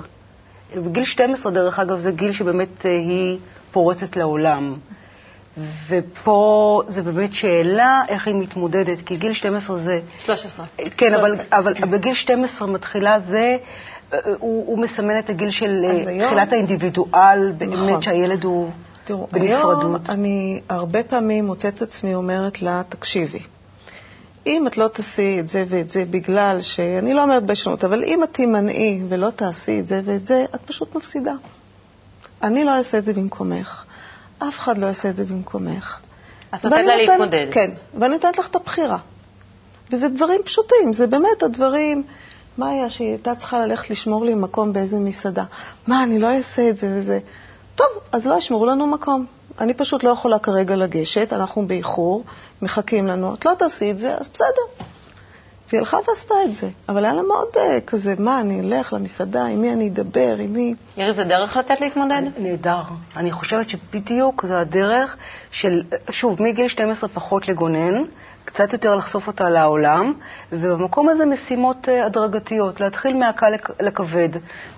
בגיל 0.81 1.05
12, 1.05 1.53
דרך 1.53 1.79
אגב, 1.79 1.99
זה 1.99 2.11
גיל 2.11 2.33
שבאמת 2.33 2.87
אה, 2.87 2.91
היא 2.91 3.39
פורצת 3.71 4.17
לעולם. 4.17 4.75
ופה 5.89 6.83
זה 6.89 7.03
באמת 7.03 7.35
שאלה 7.35 8.03
איך 8.09 8.27
היא 8.27 8.35
מתמודדת, 8.35 9.01
כי 9.07 9.17
גיל 9.17 9.33
12 9.33 9.77
זה... 9.77 10.01
13. 10.19 10.67
כן, 10.77 11.11
13. 11.11 11.19
אבל, 11.19 11.37
אבל. 11.53 11.91
בגיל 11.91 12.15
12 12.15 12.69
מתחילה 12.69 13.19
זה, 13.29 13.57
אה, 14.13 14.19
הוא, 14.39 14.67
הוא 14.67 14.79
מסמן 14.79 15.19
את 15.19 15.31
הגיל 15.31 15.51
של 15.51 15.85
אה, 15.89 16.27
תחילת 16.27 16.53
האינדיבידואל, 16.53 17.53
באמת 17.59 17.73
נכון. 17.73 18.03
שהילד 18.03 18.45
הוא 18.45 18.71
תראו, 19.05 19.29
בנפרדות. 19.33 19.83
היום 19.83 19.97
אני 20.09 20.61
הרבה 20.69 21.03
פעמים 21.03 21.45
מוצאת 21.47 21.83
עצמי 21.83 22.15
אומרת 22.15 22.63
לה, 22.63 22.83
תקשיבי, 22.89 23.39
אם 24.47 24.67
את 24.67 24.77
לא 24.77 24.89
תעשי 24.89 25.41
את 25.41 25.49
זה 25.49 25.65
ואת 25.69 25.91
זה 25.91 26.05
בגלל 26.11 26.63
ש... 26.63 26.81
אני 26.81 27.15
לא 27.15 27.23
אומרת 27.23 27.43
ביישנות, 27.43 27.85
אבל 27.85 28.05
אם 28.05 28.25
את 28.25 28.33
תימנעי 28.33 29.03
ולא 29.09 29.31
תעשי 29.31 29.81
את 29.81 29.87
זה 29.87 30.01
ואת 30.05 30.27
זה, 30.27 30.45
את 30.55 30.61
פשוט 30.61 30.95
מפסידה. 30.95 31.35
אני 32.43 32.65
לא 32.65 32.71
אעשה 32.71 32.99
את 32.99 33.05
זה 33.05 33.13
במקומך, 33.13 33.85
אף 34.39 34.59
אחד 34.59 34.79
לא 34.79 34.87
יעשה 34.87 35.11
את 35.11 35.17
זה 35.17 35.25
במקומך. 35.25 36.01
את 36.55 36.65
נותנת 36.65 36.87
לה 36.87 36.97
להתמודד. 36.97 37.47
כן, 37.51 37.71
ואני 37.99 38.15
נותנת 38.15 38.39
לך 38.39 38.49
את 38.51 38.57
הבחירה. 38.57 38.99
וזה 39.91 40.09
דברים 40.09 40.41
פשוטים, 40.45 40.93
זה 40.93 41.07
באמת 41.07 41.43
הדברים... 41.43 42.03
מה 42.59 42.69
היה 42.71 42.91
שהיא 42.91 43.09
הייתה 43.09 43.35
צריכה 43.35 43.61
ללכת 43.67 43.91
לשמור 43.91 44.25
לי 44.25 44.35
מקום 44.35 44.73
באיזה 44.73 44.99
מסעדה? 44.99 45.45
מה, 45.87 46.03
אני 46.03 46.19
לא 46.19 46.37
אעשה 46.37 46.71
את 46.71 46.77
זה 46.77 46.89
וזה. 46.99 47.19
טוב, 47.75 47.87
אז 48.13 48.27
לא 48.27 48.35
ישמרו 48.35 48.67
לנו 48.67 48.87
מקום. 48.87 49.27
אני 49.61 49.75
פשוט 49.75 50.05
לא 50.05 50.11
יכולה 50.11 50.39
כרגע 50.39 50.77
לגשת, 50.77 51.33
אנחנו 51.33 51.67
באיחור, 51.67 52.25
מחכים 52.63 53.07
לנו. 53.07 53.35
את 53.35 53.45
לא 53.45 53.53
תעשי 53.59 53.91
את 53.91 53.99
זה, 53.99 54.15
אז 54.15 54.29
בסדר. 54.29 54.87
והיא 55.69 55.79
הלכה 55.81 55.99
ועשתה 56.09 56.35
את 56.45 56.55
זה. 56.55 56.69
אבל 56.89 57.05
היה 57.05 57.15
לה 57.15 57.23
מאוד 57.23 57.49
uh, 57.55 57.59
כזה, 57.87 58.15
מה, 58.19 58.41
אני 58.41 58.61
אלך 58.61 58.93
למסעדה, 58.93 59.45
עם 59.45 59.61
מי 59.61 59.73
אני 59.73 59.89
אדבר, 59.89 60.37
עם 60.37 60.53
מי... 60.53 60.75
אירי, 60.97 61.13
זה 61.13 61.25
דרך 61.25 61.57
לתת 61.57 61.81
להתמודד? 61.81 62.23
נהדר. 62.39 62.83
אני 63.17 63.33
חושבת 63.33 63.69
שבדיוק 63.69 64.47
זו 64.47 64.55
הדרך 64.55 65.17
של, 65.51 65.83
שוב, 66.11 66.43
מגיל 66.43 66.69
12 66.69 67.09
פחות 67.09 67.49
לגונן, 67.49 68.05
קצת 68.57 68.73
יותר 68.73 68.95
לחשוף 68.95 69.27
אותה 69.27 69.51
לעולם, 69.51 70.13
ובמקום 70.53 71.09
הזה 71.09 71.27
משימות 71.27 71.89
אה, 71.89 72.07
הדרגתיות, 72.07 72.81
להתחיל 72.81 73.17
מהקל 73.17 73.53
לכבד. 73.81 74.29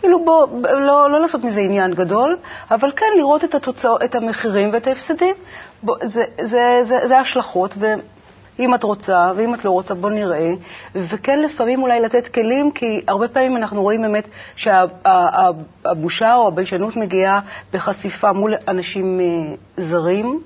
כאילו 0.00 0.24
בוא, 0.24 0.46
לא, 0.62 1.10
לא 1.10 1.20
לעשות 1.20 1.44
מזה 1.44 1.60
עניין 1.60 1.94
גדול, 1.94 2.36
אבל 2.70 2.92
כן 2.96 3.06
לראות 3.16 3.44
את, 3.44 3.54
התוצאות, 3.54 4.02
את 4.02 4.14
המחירים 4.14 4.70
ואת 4.72 4.86
ההפסדים. 4.86 5.34
בוא, 5.82 5.96
זה, 6.02 6.24
זה, 6.40 6.80
זה, 6.84 7.08
זה 7.08 7.18
השלכות, 7.18 7.74
ואם 7.78 8.74
את 8.74 8.82
רוצה 8.82 9.32
ואם 9.36 9.54
את 9.54 9.64
לא 9.64 9.70
רוצה, 9.70 9.94
בוא 9.94 10.10
נראה. 10.10 10.50
וכן 10.94 11.42
לפעמים 11.42 11.82
אולי 11.82 12.00
לתת 12.00 12.28
כלים, 12.28 12.70
כי 12.70 13.00
הרבה 13.08 13.28
פעמים 13.28 13.56
אנחנו 13.56 13.82
רואים 13.82 14.02
באמת 14.02 14.28
שהבושה 14.56 16.34
או 16.34 16.48
הביישנות 16.48 16.96
מגיעה 16.96 17.40
בחשיפה 17.72 18.32
מול 18.32 18.54
אנשים 18.68 19.20
אה, 19.20 19.54
זרים. 19.84 20.40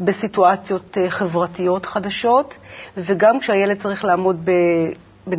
בסיטואציות 0.00 0.98
אה, 0.98 1.10
חברתיות 1.10 1.86
חדשות, 1.86 2.56
וגם 2.96 3.40
כשהילד 3.40 3.82
צריך 3.82 4.04
לעמוד 4.04 4.44
ב, 4.44 4.50
ב, 5.28 5.34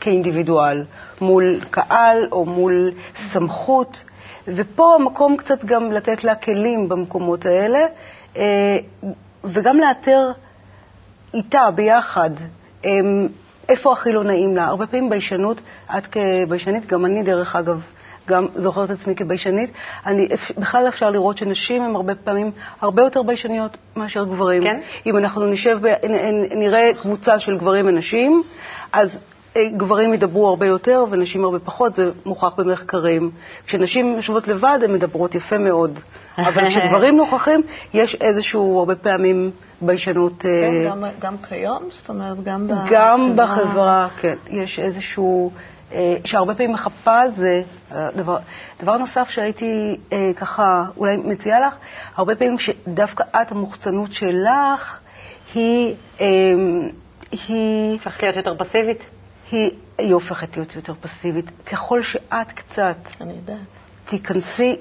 כאינדיבידואל, 0.00 0.84
מול 1.20 1.60
קהל 1.70 2.28
או 2.32 2.44
מול 2.44 2.92
סמכות, 3.16 4.04
ופה 4.48 4.94
המקום 4.94 5.36
קצת 5.36 5.64
גם 5.64 5.92
לתת 5.92 6.24
לה 6.24 6.34
כלים 6.34 6.88
במקומות 6.88 7.46
האלה, 7.46 7.80
אה, 8.36 8.76
וגם 9.44 9.78
לאתר 9.78 10.32
איתה 11.34 11.70
ביחד 11.74 12.30
אמ, 12.84 13.28
איפה 13.68 13.92
הכי 13.92 14.12
לא 14.12 14.24
נעים 14.24 14.56
לה. 14.56 14.66
הרבה 14.66 14.86
פעמים 14.86 15.10
ביישנות, 15.10 15.60
את 15.98 16.06
כביישנית, 16.06 16.86
גם 16.86 17.06
אני 17.06 17.22
דרך 17.22 17.56
אגב, 17.56 17.80
גם 18.28 18.46
זוכרת 18.54 18.90
את 18.90 19.00
עצמי 19.00 19.14
כביישנית, 19.14 19.70
אני, 20.06 20.28
בכלל 20.58 20.88
אפשר 20.88 21.10
לראות 21.10 21.38
שנשים 21.38 21.82
הן 21.82 21.94
הרבה 21.94 22.14
פעמים 22.14 22.50
הרבה 22.80 23.02
יותר 23.02 23.22
ביישניות 23.22 23.76
מאשר 23.96 24.24
גברים. 24.24 24.62
כן? 24.62 24.80
אם 25.06 25.18
אנחנו 25.18 25.46
נשב, 25.46 25.78
ב, 25.82 25.86
נ, 25.86 26.12
נ, 26.12 26.58
נראה 26.58 26.90
קבוצה 27.02 27.38
של 27.38 27.58
גברים 27.58 27.86
ונשים, 27.86 28.42
אז 28.92 29.20
אה, 29.56 29.68
גברים 29.76 30.14
ידברו 30.14 30.48
הרבה 30.48 30.66
יותר 30.66 31.04
ונשים 31.10 31.44
הרבה 31.44 31.58
פחות, 31.58 31.94
זה 31.94 32.10
מוכח 32.26 32.54
במחקרים. 32.56 33.30
כשנשים 33.66 34.12
יושבות 34.12 34.48
לבד, 34.48 34.78
הן 34.84 34.92
מדברות 34.92 35.34
יפה 35.34 35.58
מאוד. 35.58 36.00
אבל 36.38 36.68
כשגברים 36.68 37.16
נוכחים, 37.16 37.62
יש 37.94 38.14
איזשהו, 38.14 38.78
הרבה 38.78 38.94
פעמים, 38.94 39.50
ביישנות... 39.80 40.38
כן, 40.38 40.48
אה, 40.48 40.90
גם, 40.90 41.04
גם 41.18 41.36
כיום? 41.48 41.82
זאת 41.90 42.08
אומרת, 42.08 42.42
גם 42.44 42.68
בחברה... 42.68 42.86
גם 42.90 43.36
בחברה, 43.36 44.08
כן. 44.20 44.34
יש 44.50 44.78
איזשהו... 44.78 45.50
אה, 45.92 46.16
שהרבה 46.24 46.54
פעמים 46.54 46.72
מחפה 46.72 47.20
על 47.20 47.28
זה. 47.36 47.62
אה, 47.92 48.08
דבר, 48.16 48.38
דבר 48.82 48.96
נוסף 48.96 49.28
שהייתי 49.30 49.96
אה, 50.12 50.30
ככה 50.36 50.64
אולי 50.96 51.16
מציעה 51.16 51.60
לך, 51.60 51.74
הרבה 52.16 52.34
פעמים 52.34 52.56
כשדווקא 52.56 53.24
את, 53.42 53.52
המוחצנות 53.52 54.12
שלך, 54.12 54.98
היא... 55.54 55.94
אה, 56.20 56.26
היא... 57.30 57.92
הופכת 57.92 58.22
להיות 58.22 58.36
יותר 58.36 58.54
פסיבית? 58.54 59.04
היא, 59.50 59.70
היא 59.98 60.14
הופכת 60.14 60.56
להיות 60.56 60.76
יותר 60.76 60.94
פסיבית. 61.00 61.50
ככל 61.66 62.02
שאת 62.02 62.52
קצת 62.54 62.96
אני 63.20 63.32
יודעת. 63.32 63.56
תיכנסי 64.04 64.76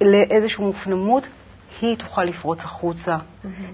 לאיזושהי 0.00 0.64
מופנמות, 0.64 1.28
היא 1.80 1.96
תוכל 1.96 2.24
לפרוץ 2.24 2.64
החוצה. 2.64 3.16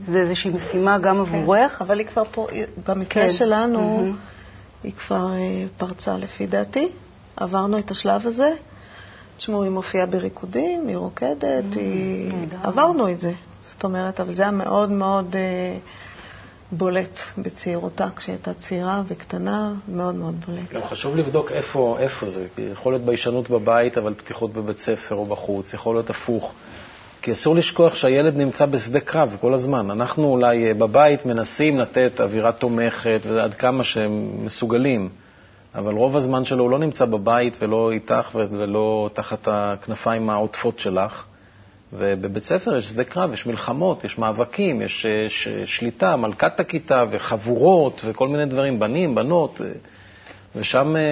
זה 0.06 0.20
איזושהי 0.20 0.50
משימה 0.50 0.98
גם 0.98 1.20
עבורך. 1.20 1.82
אבל 1.82 1.98
היא 1.98 2.06
כבר 2.06 2.24
פה, 2.24 2.46
במקרה 2.86 3.22
כן. 3.22 3.30
שלנו, 3.30 3.96
מהמם. 3.98 4.16
היא 4.82 4.92
כבר 4.92 5.32
אה, 5.32 5.64
פרצה 5.76 6.18
לפי 6.18 6.46
דעתי. 6.46 6.88
עברנו 7.36 7.78
את 7.78 7.90
השלב 7.90 8.26
הזה. 8.26 8.54
תשמעו, 9.36 9.62
היא 9.62 9.70
מופיעה 9.70 10.06
בריקודים, 10.06 10.86
היא 10.88 10.96
רוקדת, 10.96 11.74
היא... 11.74 12.32
עברנו 12.62 13.10
את 13.10 13.20
זה. 13.20 13.32
זאת 13.62 13.84
אומרת, 13.84 14.20
אבל 14.20 14.34
זה 14.34 14.42
היה 14.42 14.50
מאוד 14.50 14.90
מאוד 14.90 15.36
אה, 15.36 15.78
בולט 16.72 17.18
בצעירותה, 17.38 18.08
כשהיא 18.16 18.32
הייתה 18.34 18.54
צעירה 18.54 19.02
וקטנה, 19.08 19.72
מאוד 19.88 20.14
מאוד 20.14 20.34
בולט. 20.46 20.72
גם 20.72 20.80
חשוב 20.88 21.16
לבדוק 21.16 21.52
איפה, 21.52 21.96
איפה 22.00 22.26
זה, 22.26 22.46
כי 22.56 22.62
יכול 22.62 22.92
להיות 22.92 23.04
ביישנות 23.04 23.50
בבית, 23.50 23.98
אבל 23.98 24.14
פתיחות 24.14 24.52
בבית 24.52 24.78
ספר 24.78 25.14
או 25.14 25.26
בחוץ, 25.26 25.74
יכול 25.74 25.94
להיות 25.94 26.10
הפוך. 26.10 26.52
כי 27.28 27.32
אסור 27.32 27.56
לשכוח 27.56 27.94
שהילד 27.94 28.36
נמצא 28.36 28.66
בשדה 28.66 29.00
קרב 29.00 29.36
כל 29.40 29.54
הזמן. 29.54 29.90
אנחנו 29.90 30.24
אולי 30.24 30.68
אה, 30.68 30.74
בבית 30.74 31.26
מנסים 31.26 31.78
לתת 31.78 32.20
אווירה 32.20 32.52
תומכת, 32.52 33.20
ועד 33.28 33.54
כמה 33.54 33.84
שהם 33.84 34.30
מסוגלים, 34.44 35.08
אבל 35.74 35.94
רוב 35.94 36.16
הזמן 36.16 36.44
שלו 36.44 36.64
הוא 36.64 36.70
לא 36.70 36.78
נמצא 36.78 37.04
בבית 37.04 37.58
ולא 37.60 37.90
איתך 37.92 38.30
ולא 38.34 39.10
תחת 39.12 39.48
הכנפיים 39.50 40.30
העוטפות 40.30 40.78
שלך. 40.78 41.24
ובבית 41.92 42.44
ספר 42.44 42.76
יש 42.76 42.86
שדה 42.86 43.04
קרב, 43.04 43.32
יש 43.32 43.46
מלחמות, 43.46 44.04
יש 44.04 44.18
מאבקים, 44.18 44.82
יש 44.82 45.06
אה, 45.06 45.26
ש- 45.28 45.48
שליטה, 45.64 46.16
מלכת 46.16 46.60
הכיתה 46.60 47.04
וחבורות 47.10 48.00
וכל 48.04 48.28
מיני 48.28 48.46
דברים, 48.46 48.78
בנים, 48.78 49.14
בנות, 49.14 49.60
אה, 49.64 49.66
ושם 50.56 50.96
אה, 50.96 51.00
אה, 51.00 51.06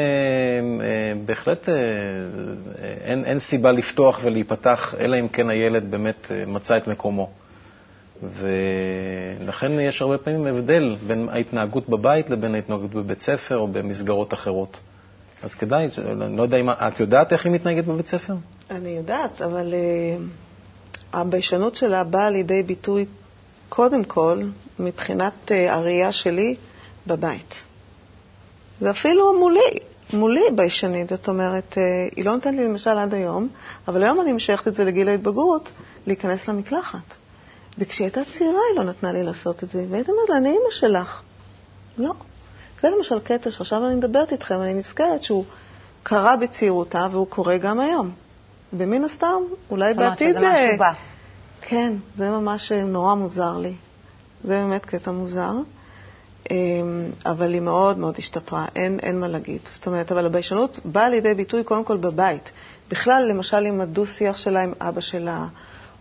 בהחלט 1.26 1.68
אה, 1.68 1.74
אה, 1.74 1.78
אין, 3.04 3.24
אין 3.24 3.38
סיבה 3.38 3.72
לפתוח 3.72 4.20
ולהיפתח, 4.22 4.94
אלא 5.00 5.20
אם 5.20 5.28
כן 5.28 5.50
הילד 5.50 5.90
באמת 5.90 6.28
אה, 6.30 6.44
מצא 6.46 6.76
את 6.76 6.88
מקומו. 6.88 7.30
ולכן 8.22 9.80
יש 9.80 10.02
הרבה 10.02 10.18
פעמים 10.18 10.46
הבדל 10.46 10.96
בין 11.06 11.28
ההתנהגות 11.28 11.88
בבית 11.88 12.30
לבין 12.30 12.54
ההתנהגות 12.54 12.90
בבית 12.90 13.20
ספר 13.20 13.56
או 13.56 13.68
במסגרות 13.68 14.34
אחרות. 14.34 14.80
אז 15.42 15.54
כדאי, 15.54 15.88
אני 16.22 16.36
לא 16.36 16.42
יודע 16.42 16.56
אם 16.56 16.70
את 16.70 17.00
יודעת 17.00 17.32
איך 17.32 17.46
היא 17.46 17.52
מתנהגת 17.52 17.84
בבית 17.84 18.06
ספר? 18.06 18.34
אני 18.70 18.88
יודעת, 18.88 19.42
אבל 19.42 19.74
uh, 19.74 20.22
הביישנות 21.16 21.74
שלה 21.74 22.04
באה 22.04 22.30
לידי 22.30 22.62
ביטוי 22.62 23.04
קודם 23.68 24.04
כל 24.04 24.42
מבחינת 24.78 25.32
uh, 25.48 25.52
הראייה 25.70 26.12
שלי 26.12 26.54
בבית. 27.06 27.64
זה 28.80 28.90
אפילו 28.90 29.38
מולי, 29.38 29.78
מולי 30.12 30.40
ביישנית, 30.54 31.08
זאת 31.08 31.28
אומרת, 31.28 31.72
uh, 31.72 32.14
היא 32.16 32.24
לא 32.24 32.34
נותנת 32.34 32.54
לי 32.54 32.64
למשל 32.64 32.90
עד 32.90 33.14
היום, 33.14 33.48
אבל 33.88 34.02
היום 34.02 34.20
אני 34.20 34.32
משייכת 34.32 34.68
את 34.68 34.74
זה 34.74 34.84
לגיל 34.84 35.08
ההתבגרות, 35.08 35.70
להיכנס 36.06 36.48
למקלחת. 36.48 37.14
וכשהיא 37.78 38.04
הייתה 38.04 38.20
צעירה 38.24 38.60
היא 38.70 38.78
לא 38.78 38.84
נתנה 38.84 39.12
לי 39.12 39.22
לעשות 39.22 39.64
את 39.64 39.70
זה, 39.70 39.84
והייתי 39.90 40.10
אומרת 40.10 40.28
לה, 40.28 40.36
אני 40.36 40.48
אימא 40.48 40.70
שלך. 40.70 41.22
לא. 41.98 42.12
זה 42.82 42.88
למשל 42.96 43.20
קטע 43.20 43.50
שעכשיו 43.50 43.86
אני 43.86 43.94
מדברת 43.94 44.32
איתכם, 44.32 44.62
אני 44.62 44.74
נזכרת 44.74 45.22
שהוא 45.22 45.44
קרה 46.02 46.36
בצעירותה 46.36 47.06
והוא 47.10 47.26
קורה 47.26 47.58
גם 47.58 47.80
היום. 47.80 48.10
ומן 48.72 49.04
הסתם, 49.04 49.42
אולי 49.70 49.94
זאת 49.94 49.98
אומרת 49.98 50.10
בעתיד... 50.10 50.30
שזה 50.30 50.38
משהו 50.38 50.50
אה, 50.50 50.76
בא. 50.78 50.92
כן, 51.60 51.92
זה 52.16 52.30
ממש 52.30 52.72
נורא 52.72 53.14
מוזר 53.14 53.58
לי. 53.58 53.74
זה 54.44 54.52
באמת 54.52 54.86
קטע 54.86 55.10
מוזר. 55.10 55.52
אמ, 56.50 57.10
אבל 57.26 57.52
היא 57.52 57.60
מאוד 57.60 57.98
מאוד 57.98 58.14
השתפרה, 58.18 58.66
אין, 58.76 58.98
אין 59.02 59.20
מה 59.20 59.28
להגיד. 59.28 59.60
זאת 59.72 59.86
אומרת, 59.86 60.12
אבל 60.12 60.26
הביישנות 60.26 60.80
באה 60.84 61.08
לידי 61.08 61.34
ביטוי 61.34 61.64
קודם 61.64 61.84
כל 61.84 61.96
בבית. 61.96 62.50
בכלל, 62.90 63.26
למשל 63.28 63.66
עם 63.66 63.80
הדו-שיח 63.80 64.36
שלה 64.36 64.62
עם 64.62 64.72
אבא 64.80 65.00
שלה, 65.00 65.46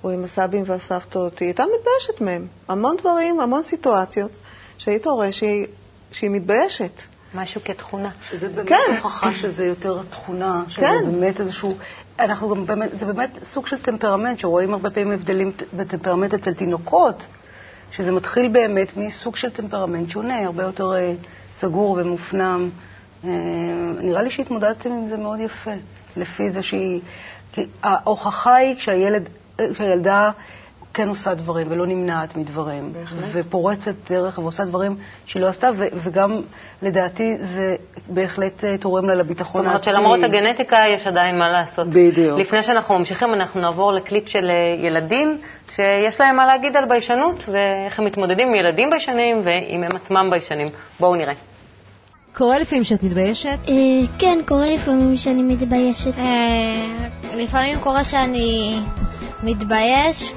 או 0.03 0.09
עם 0.09 0.23
הסבים 0.23 0.63
והסבתות, 0.67 1.39
היא 1.39 1.47
הייתה 1.47 1.63
מתביישת 1.63 2.21
מהם. 2.21 2.47
המון 2.67 2.95
דברים, 2.97 3.39
המון 3.39 3.63
סיטואציות, 3.63 4.31
שהיית 4.77 5.05
רואה 5.05 5.31
שהיא, 5.31 5.67
שהיא 6.11 6.29
מתביישת. 6.29 7.01
משהו 7.35 7.61
כתכונה. 7.65 8.09
שזה 8.21 8.49
באמת 8.49 8.69
כן. 8.69 8.95
הוכחה 9.03 9.33
שזה 9.33 9.65
יותר 9.65 10.01
תכונה, 10.09 10.63
שזה 10.67 10.81
כן. 10.81 11.11
באמת 11.11 11.39
איזשהו, 11.39 11.77
אנחנו 12.19 12.49
גם 12.49 12.65
באמת, 12.65 12.89
זה 12.99 13.05
באמת 13.05 13.29
סוג 13.49 13.67
של 13.67 13.81
טמפרמנט, 13.81 14.39
שרואים 14.39 14.73
הרבה 14.73 14.89
פעמים 14.89 15.11
הבדלים 15.11 15.51
בטמפרמנט 15.73 16.33
אצל 16.33 16.53
תינוקות, 16.53 17.25
שזה 17.95 18.11
מתחיל 18.11 18.47
באמת 18.47 18.97
מסוג 18.97 19.35
של 19.35 19.49
טמפרמנט 19.49 20.09
שונה, 20.09 20.45
הרבה 20.45 20.63
יותר 20.63 20.93
אה, 20.95 21.13
סגור 21.59 21.97
ומופנם. 22.01 22.69
אה, 23.23 23.29
נראה 24.01 24.21
לי 24.21 24.29
שהתמודדתם 24.29 24.91
עם 24.91 25.09
זה 25.09 25.17
מאוד 25.17 25.39
יפה, 25.39 25.71
לפי 26.17 26.51
זה 26.51 26.61
שהיא, 26.61 27.01
כי 27.53 27.65
ההוכחה 27.83 28.55
היא 28.55 28.75
כשהילד, 28.75 29.29
אה, 29.59 29.65
כשהילדה 29.73 30.31
כן 30.95 31.09
עושה 31.09 31.33
דברים 31.33 31.67
ולא 31.69 31.87
נמנעת 31.87 32.37
מדברים, 32.37 32.93
ופורצת 33.31 33.93
דרך 34.09 34.39
ועושה 34.39 34.65
דברים 34.65 34.95
שהיא 35.25 35.41
לא 35.43 35.47
עשתה, 35.47 35.69
ו- 35.77 35.85
וגם 35.93 36.41
לדעתי 36.81 37.37
זה 37.37 37.75
בהחלט 38.09 38.63
אה, 38.63 38.77
תורם 38.77 39.09
לה 39.09 39.15
לביטחון 39.15 39.61
זאת 39.61 39.67
אומרת 39.67 39.75
העצמי. 39.87 39.93
שלמרות 39.93 40.19
הגנטיקה 40.23 40.77
יש 40.93 41.07
עדיין 41.07 41.37
מה 41.39 41.49
לעשות. 41.49 41.87
בדיוק. 41.87 42.39
לפני 42.39 42.63
שאנחנו 42.63 42.99
ממשיכים, 42.99 43.33
אנחנו 43.33 43.61
נעבור 43.61 43.93
לקליפ 43.93 44.27
של 44.29 44.49
אה, 44.49 44.75
ילדים 44.87 45.37
שיש 45.69 46.19
להם 46.19 46.35
מה 46.35 46.45
להגיד 46.45 46.77
על 46.77 46.85
ביישנות 46.85 47.43
ואיך 47.49 47.99
הם 47.99 48.05
מתמודדים 48.05 48.47
עם 48.47 48.55
ילדים 48.55 48.89
ביישנים 48.89 49.39
ואם 49.43 49.83
הם 49.83 49.95
עצמם 49.95 50.27
ביישנים. 50.31 50.67
בואו 50.99 51.15
נראה. 51.15 51.33
קורה 52.33 52.59
לפעמים 52.59 52.83
שאת 52.83 53.03
מתביישת? 53.03 53.57
אה, 53.67 53.73
כן, 54.19 54.39
קורה 54.47 54.69
לפעמים 54.69 55.15
שאני 55.17 55.43
מתביישת. 55.43 56.13
לפעמים 57.35 57.79
קורה 57.79 58.03
שאני 58.03 58.79
מתבייש. 59.45 60.33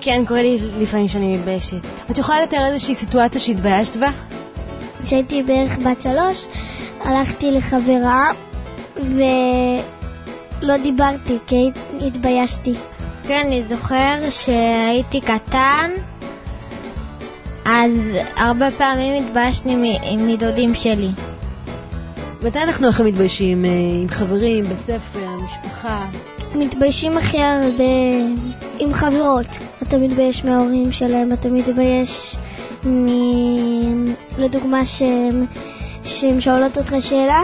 כן, 0.00 0.22
קורה 0.28 0.42
לי 0.42 0.58
לפעמים 0.78 1.08
שאני 1.08 1.36
מתביישת. 1.36 1.76
את 2.10 2.18
יכולה 2.18 2.42
לתאר 2.42 2.66
איזושהי 2.72 2.94
סיטואציה 2.94 3.40
שהתביישת 3.40 3.96
בה? 3.96 4.10
כשהייתי 5.02 5.42
בערך 5.42 5.78
בת 5.78 6.02
שלוש, 6.02 6.46
הלכתי 7.00 7.50
לחברה 7.50 8.30
ולא 8.96 10.76
דיברתי 10.82 11.38
כי 11.46 11.70
התביישתי. 12.06 12.74
כן, 13.28 13.42
אני 13.46 13.62
זוכר 13.68 14.30
שהייתי 14.30 15.20
קטן, 15.20 15.90
אז 17.64 17.90
הרבה 18.36 18.70
פעמים 18.70 19.24
התביישתי 19.24 19.74
מדודים 20.16 20.74
שלי. 20.74 21.08
מתי 22.42 22.58
אנחנו 22.58 22.88
הכי 22.88 23.02
מתביישים? 23.02 23.64
אה, 23.64 23.70
עם 24.02 24.08
חברים, 24.08 24.64
בספר, 24.64 25.30
משפחה? 25.44 26.06
מתביישים 26.54 27.18
הכי 27.18 27.38
הרבה 27.42 27.84
עם 28.78 28.92
חברות. 28.92 29.46
אתה 29.82 29.98
מתבייש 29.98 30.44
מההורים 30.44 30.92
שלהם, 30.92 31.32
אתה 31.32 31.48
מתבייש 31.48 32.36
מ... 32.86 33.06
לדוגמה 34.38 34.86
שהן 34.86 35.44
שהן 36.04 36.40
שואלות 36.40 36.78
אותך 36.78 36.94
שאלה, 37.00 37.42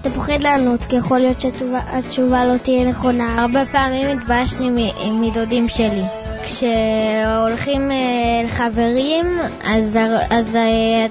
אתה 0.00 0.10
פוחד 0.10 0.40
לענות, 0.40 0.80
כי 0.84 0.96
יכול 0.96 1.18
להיות 1.18 1.40
שהתשובה 1.40 2.44
לא 2.46 2.56
תהיה 2.56 2.88
נכונה. 2.88 3.42
הרבה 3.42 3.64
פעמים 3.72 4.18
התביישתי 4.18 4.70
מ- 4.70 5.20
מדודים 5.20 5.68
שלי. 5.68 6.02
כשהולכים 6.44 7.90
אה, 7.92 7.96
לחברים, 8.44 9.26
אז, 9.64 9.98
אז 10.30 10.54
אה, 10.56 11.06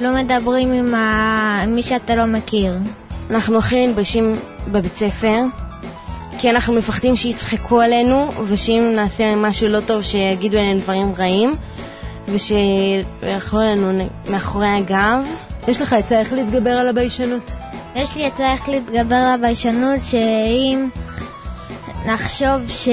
לא 0.00 0.14
מדברים 0.14 0.72
עם 0.72 0.94
ה- 0.94 1.64
מי 1.66 1.82
שאתה 1.82 2.16
לא 2.16 2.24
מכיר. 2.24 2.74
אנחנו 3.30 3.58
הכי 3.58 3.86
מתביישים 3.86 4.32
בבית 4.68 4.96
ספר, 4.96 5.42
כי 6.38 6.50
אנחנו 6.50 6.74
מפחדים 6.74 7.16
שיצחקו 7.16 7.80
עלינו, 7.80 8.28
ושאם 8.48 8.92
נעשה 8.96 9.36
משהו 9.36 9.68
לא 9.68 9.80
טוב, 9.80 10.02
שיגידו 10.02 10.58
עלינו 10.58 10.80
דברים 10.80 11.12
רעים, 11.18 11.50
ושיאכלו 12.28 13.60
עלינו 13.60 14.08
מאחורי 14.30 14.68
הגב. 14.68 15.26
יש 15.68 15.82
לך 15.82 15.92
עצה 15.92 16.18
איך 16.18 16.32
להתגבר 16.32 16.70
על 16.70 16.88
הביישנות? 16.88 17.52
יש 17.96 18.16
לי 18.16 18.26
עצה 18.26 18.52
איך 18.52 18.68
להתגבר 18.68 19.14
על 19.14 19.32
הביישנות, 19.34 20.00
שאם 20.04 20.88
נחשוב 22.06 22.68
ש... 22.68 22.88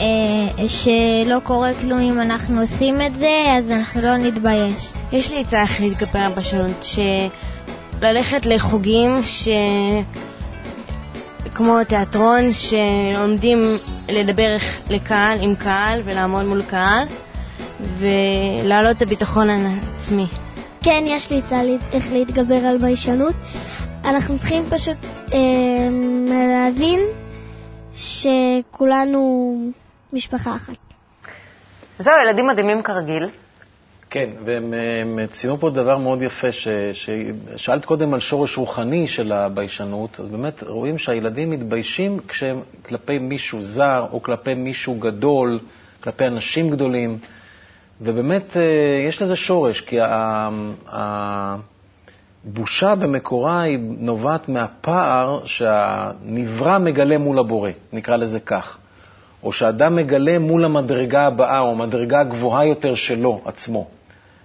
אה, 0.00 0.68
שלא 0.68 1.38
קורה 1.42 1.70
כלום 1.80 2.00
אם 2.00 2.20
אנחנו 2.20 2.60
עושים 2.60 3.00
את 3.00 3.18
זה, 3.18 3.44
אז 3.58 3.70
אנחנו 3.70 4.00
לא 4.00 4.16
נתבייש. 4.16 4.99
יש 5.12 5.30
לי 5.30 5.40
עצה 5.40 5.62
איך 5.62 5.80
להתגבר 5.80 6.18
על 6.18 6.32
הביישנות, 6.32 6.84
שללכת 8.00 8.46
לחוגים 8.46 9.24
ש... 9.24 9.48
כמו 11.54 11.84
תיאטרון, 11.84 12.52
שעומדים 12.52 13.58
לדבר 14.08 14.56
לקהל, 14.90 15.38
עם 15.40 15.54
קהל, 15.54 16.00
ולעמוד 16.04 16.44
מול 16.44 16.62
קהל, 16.62 17.06
ולהעלות 17.98 18.96
את 18.96 19.02
הביטחון 19.02 19.50
העצמי. 19.50 20.26
כן, 20.82 21.04
יש 21.06 21.30
לי 21.30 21.38
עצה 21.38 21.60
איך 21.92 22.12
להתגבר 22.12 22.54
על 22.54 22.78
ביישנות. 22.78 23.34
אנחנו 24.04 24.38
צריכים 24.38 24.64
פשוט 24.70 24.96
אה, 25.32 25.38
להבין 26.28 27.00
שכולנו 27.94 29.54
משפחה 30.12 30.56
אחת. 30.56 30.74
זהו, 31.98 32.14
ילדים 32.22 32.46
מדהימים 32.46 32.82
כרגיל. 32.82 33.28
כן, 34.10 34.30
והם 34.44 34.74
הם 34.74 35.26
ציינו 35.26 35.58
פה 35.58 35.70
דבר 35.70 35.98
מאוד 35.98 36.22
יפה, 36.22 36.52
ש, 36.52 36.68
ששאלת 36.92 37.84
קודם 37.84 38.14
על 38.14 38.20
שורש 38.20 38.58
רוחני 38.58 39.08
של 39.08 39.32
הביישנות, 39.32 40.20
אז 40.20 40.28
באמת 40.28 40.62
רואים 40.62 40.98
שהילדים 40.98 41.50
מתביישים 41.50 42.18
כשהם 42.28 42.60
כלפי 42.86 43.18
מישהו 43.18 43.62
זר 43.62 44.06
או 44.12 44.22
כלפי 44.22 44.54
מישהו 44.54 44.94
גדול, 44.94 45.58
כלפי 46.00 46.26
אנשים 46.26 46.70
גדולים, 46.70 47.18
ובאמת 48.00 48.56
אה, 48.56 48.62
יש 49.08 49.22
לזה 49.22 49.36
שורש, 49.36 49.80
כי 49.80 49.98
הבושה 52.44 52.94
במקורה 52.94 53.60
היא 53.62 53.78
נובעת 53.98 54.48
מהפער 54.48 55.40
שהנברא 55.44 56.78
מגלה 56.78 57.18
מול 57.18 57.38
הבורא, 57.38 57.70
נקרא 57.92 58.16
לזה 58.16 58.40
כך. 58.40 58.78
או 59.42 59.52
שאדם 59.52 59.96
מגלה 59.96 60.38
מול 60.38 60.64
המדרגה 60.64 61.26
הבאה, 61.26 61.58
או 61.60 61.70
המדרגה 61.70 62.20
הגבוהה 62.20 62.66
יותר 62.66 62.94
שלו 62.94 63.40
עצמו. 63.44 63.99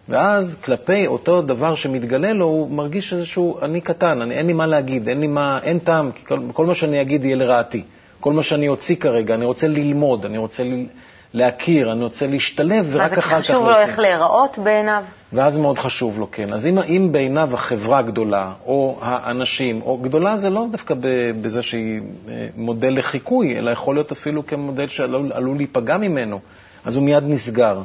ואז 0.10 0.56
כלפי 0.56 1.08
אותו 1.08 1.42
דבר 1.42 1.76
שמתגלה 1.76 2.34
לו, 2.34 2.46
הוא 2.46 2.70
מרגיש 2.70 3.14
איזשהו, 3.14 3.60
אני 3.62 3.82
קטן, 3.82 4.22
אני, 4.22 4.34
אין 4.34 4.48
לי 4.48 4.54
מה 4.54 4.66
להגיד, 4.66 5.08
אין 5.08 5.20
לי 5.20 5.28
מה, 5.28 5.60
אין 5.64 5.80
טעם, 5.80 6.12
כי 6.12 6.26
כל, 6.26 6.40
כל 6.54 6.66
מה 6.66 6.76
שאני 6.76 7.02
אגיד 7.02 7.26
יהיה 7.26 7.36
לרעתי. 7.36 7.84
כל 8.20 8.34
מה 8.34 8.44
שאני 8.44 8.68
אוציא 8.68 8.96
כרגע, 8.96 9.34
אני 9.34 9.46
רוצה 9.46 9.68
ללמוד, 9.68 10.26
אני 10.26 10.38
רוצה 10.38 10.64
ל, 10.64 10.86
להכיר, 11.34 11.92
אני 11.92 12.04
רוצה 12.04 12.28
להשתלב, 12.28 12.90
ורק 12.92 13.12
אחר 13.12 13.22
כך... 13.22 13.34
אז 13.34 13.44
חשוב 13.44 13.68
לו. 13.68 13.76
איך 13.76 14.00
להיראות 14.00 14.58
בעיניו. 14.64 15.04
ואז 15.34 15.58
מאוד 15.60 15.78
חשוב 15.78 16.20
לו, 16.20 16.28
כן. 16.32 16.54
אז 16.54 16.66
אם, 16.66 16.80
אם 16.80 17.10
בעיניו 17.12 17.50
החברה 17.54 18.02
גדולה, 18.02 18.52
או 18.66 19.00
האנשים, 19.02 19.82
או 19.82 19.98
גדולה 19.98 20.38
זה 20.38 20.50
לא 20.50 20.66
דווקא 20.72 20.96
בזה 21.42 21.64
שהיא 21.64 22.02
אה, 22.30 22.48
מודל 22.56 22.98
לחיקוי, 22.98 23.58
אלא 23.58 23.72
יכול 23.72 23.96
להיות 23.96 24.12
אפילו 24.12 24.46
כמודל 24.48 24.88
שעלול 24.88 25.32
עלול 25.34 25.58
להיפגע 25.58 25.98
ממנו, 25.98 26.40
אז 26.86 26.96
הוא 26.96 27.04
מיד 27.04 27.24
נסגר. 27.28 27.82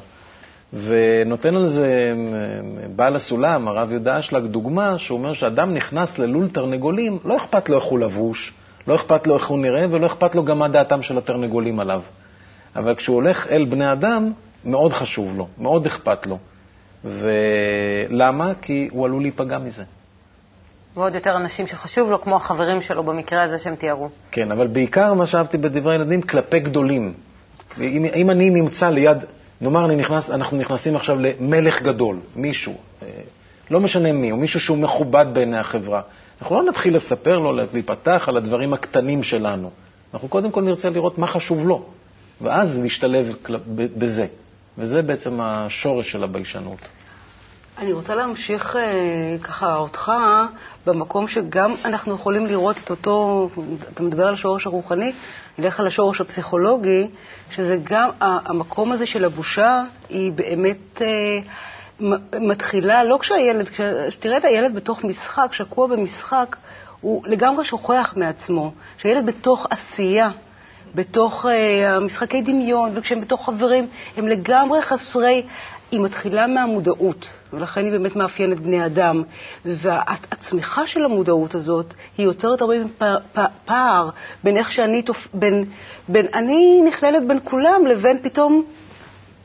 ונותן 0.73 1.55
על 1.57 1.69
זה 1.69 2.13
בעל 2.97 3.17
הסולם, 3.17 3.69
הרב 3.69 3.91
יהודה 3.91 4.19
אשלג, 4.19 4.45
דוגמה, 4.45 4.99
שהוא 4.99 5.19
אומר 5.19 5.33
שאדם 5.33 5.75
נכנס 5.75 6.19
ללול 6.19 6.49
תרנגולים, 6.49 7.19
לא 7.25 7.37
אכפת 7.37 7.69
לו 7.69 7.77
איך 7.77 7.85
הוא 7.85 7.99
לבוש, 7.99 8.55
לא 8.87 8.95
אכפת 8.95 9.27
לו 9.27 9.35
איך 9.35 9.47
הוא 9.47 9.59
נראה, 9.59 9.87
ולא 9.91 10.07
אכפת 10.07 10.35
לו 10.35 10.45
גם 10.45 10.59
מה 10.59 10.69
דעתם 10.69 11.03
של 11.03 11.19
התרנגולים 11.19 11.81
עליו. 11.81 12.03
אבל 12.77 12.95
כשהוא 12.95 13.15
הולך 13.15 13.47
אל 13.51 13.65
בני 13.65 13.93
אדם, 13.93 14.33
מאוד 14.65 14.93
חשוב 14.93 15.39
לו, 15.39 15.49
מאוד 15.59 15.87
אכפת 15.87 16.27
לו. 16.27 16.39
ולמה? 17.05 18.53
כי 18.63 18.89
הוא 18.93 19.05
עלול 19.05 19.23
להיפגע 19.23 19.59
מזה. 19.59 19.83
ועוד 20.95 21.15
יותר 21.15 21.37
אנשים 21.37 21.67
שחשוב 21.67 22.11
לו, 22.11 22.21
כמו 22.21 22.37
החברים 22.37 22.83
שלו 22.83 23.05
במקרה 23.05 23.43
הזה 23.43 23.59
שהם 23.59 23.75
תיארו. 23.75 24.09
כן, 24.31 24.53
אבל 24.53 24.67
בעיקר 24.67 25.15
מה 25.15 25.27
שאהבתי 25.27 25.59
בדברי 25.59 25.95
ילדים, 25.95 26.23
כלפי 26.23 26.61
גדולים. 26.61 27.13
אם, 27.81 28.07
אם 28.15 28.31
אני 28.31 28.51
נמצא 28.51 28.89
ליד, 28.89 29.19
נאמר, 29.61 29.85
אני 29.85 29.97
נכנס, 29.97 30.31
אנחנו 30.31 30.57
נכנסים 30.57 30.97
עכשיו 30.97 31.17
למלך 31.19 31.83
גדול, 31.83 32.17
מישהו, 32.37 32.75
אה, 33.03 33.09
לא 33.71 33.81
משנה 33.81 34.13
מי, 34.13 34.33
או 34.33 34.37
מישהו 34.37 34.61
שהוא 34.61 34.79
מכובד 34.79 35.27
בעיני 35.33 35.59
החברה, 35.59 36.01
אנחנו 36.43 36.57
לא 36.57 36.63
נתחיל 36.63 36.97
לספר 36.97 37.39
לו, 37.39 37.53
להיפתח 37.73 38.25
על 38.29 38.37
הדברים 38.37 38.73
הקטנים 38.75 39.23
שלנו. 39.23 39.71
אנחנו 40.15 40.29
קודם 40.29 40.51
כל 40.51 40.63
נרצה 40.63 40.91
לראות 40.91 41.19
מה 41.19 41.27
חשוב 41.27 41.67
לו, 41.67 41.85
ואז 42.41 42.79
להשתלב 42.79 43.35
כל- 43.43 43.57
ב- 43.57 43.99
בזה. 44.05 44.27
וזה 44.79 45.03
בעצם 45.03 45.41
השורש 45.41 46.13
של 46.13 46.25
הביישנות. 46.25 46.79
אני 47.81 47.93
רוצה 47.93 48.15
להמשיך 48.15 48.77
אה, 48.77 49.37
ככה 49.43 49.77
אותך 49.77 50.13
במקום 50.87 51.29
שגם 51.29 51.75
אנחנו 51.85 52.15
יכולים 52.15 52.47
לראות 52.47 52.77
את 52.85 52.91
אותו, 52.91 53.49
אתה 53.95 54.03
מדבר 54.03 54.27
על 54.27 54.35
השורש 54.35 54.67
הרוחני, 54.67 55.13
נלך 55.59 55.81
על 55.81 55.87
השורש 55.87 56.21
הפסיכולוגי, 56.21 57.09
שזה 57.51 57.79
גם 57.85 58.11
המקום 58.21 58.93
הזה 58.93 59.07
של 59.07 59.25
הבושה, 59.25 59.83
היא 60.09 60.33
באמת 60.33 61.03
אה, 61.03 61.39
מתחילה, 62.41 63.05
לא 63.05 63.19
כשהילד, 63.21 63.69
כשתראה 63.69 64.37
את 64.37 64.45
הילד 64.45 64.75
בתוך 64.75 65.05
משחק, 65.05 65.53
שקוע 65.53 65.87
במשחק, 65.87 66.57
הוא 67.01 67.23
לגמרי 67.27 67.65
שוכח 67.65 68.15
מעצמו. 68.17 68.73
כשהילד 68.97 69.27
בתוך 69.27 69.67
עשייה, 69.71 70.29
בתוך 70.95 71.47
uh, 71.47 71.49
המשחקי 71.89 72.43
דמיון, 72.43 72.91
וכשהם 72.95 73.21
בתוך 73.21 73.47
חברים, 73.47 73.87
הם 74.17 74.29
לגמרי 74.29 74.83
חסרי, 74.83 75.43
היא 75.91 76.01
מתחילה 76.01 76.47
מהמודעות, 76.47 77.27
ולכן 77.53 77.85
היא 77.85 77.93
באמת 77.93 78.17
מאפיינת 78.17 78.61
בני 78.61 78.87
אדם. 78.87 79.23
והצמיחה 79.65 80.87
של 80.87 81.05
המודעות 81.05 81.55
הזאת, 81.55 81.95
היא 82.19 82.27
יוצרת 82.27 82.61
הרבה 82.61 82.75
פער, 83.65 84.11
בין 84.45 84.57
איך 84.57 84.73
שאני, 84.73 85.03
תופ... 85.03 85.29
בין, 85.35 85.65
בין 86.09 86.27
אני 86.35 86.81
נכללת 86.89 87.27
בין 87.27 87.39
כולם, 87.45 87.87
לבין 87.87 88.19
פתאום 88.23 88.65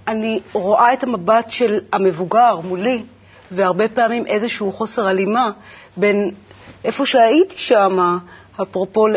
אני 0.07 0.39
רואה 0.53 0.93
את 0.93 1.03
המבט 1.03 1.51
של 1.51 1.79
המבוגר 1.93 2.59
מולי, 2.63 3.03
והרבה 3.51 3.87
פעמים 3.87 4.27
איזשהו 4.27 4.71
חוסר 4.71 5.07
הלימה 5.07 5.51
בין 5.97 6.31
איפה 6.83 7.05
שהייתי 7.05 7.57
שמה, 7.57 8.17
אפרופו 8.61 9.07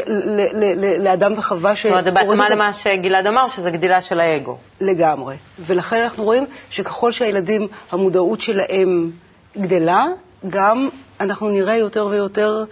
לאדם 0.98 1.32
וחווה 1.36 1.76
ש... 1.76 1.82
זאת 1.82 1.90
אומרת, 1.90 2.04
זה 2.04 2.10
בהתאמה 2.10 2.48
למה 2.48 2.72
שגלעד 2.72 3.26
אמר, 3.26 3.48
שזה 3.48 3.70
גדילה 3.70 4.00
של 4.00 4.20
האגו. 4.20 4.56
לגמרי. 4.80 5.36
ולכן 5.66 6.02
אנחנו 6.02 6.24
רואים 6.24 6.46
שככל 6.70 7.12
שהילדים, 7.12 7.68
המודעות 7.90 8.40
שלהם 8.40 9.10
גדלה, 9.56 10.06
גם 10.48 10.88
אנחנו 11.20 11.48
נראה 11.48 11.76
יותר 11.76 12.06
ויותר 12.06 12.64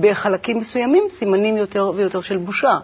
בחלקים 0.00 0.58
מסוימים 0.58 1.04
סימנים 1.12 1.56
יותר 1.56 1.92
ויותר 1.96 2.20
של 2.20 2.36
בושה. 2.36 2.78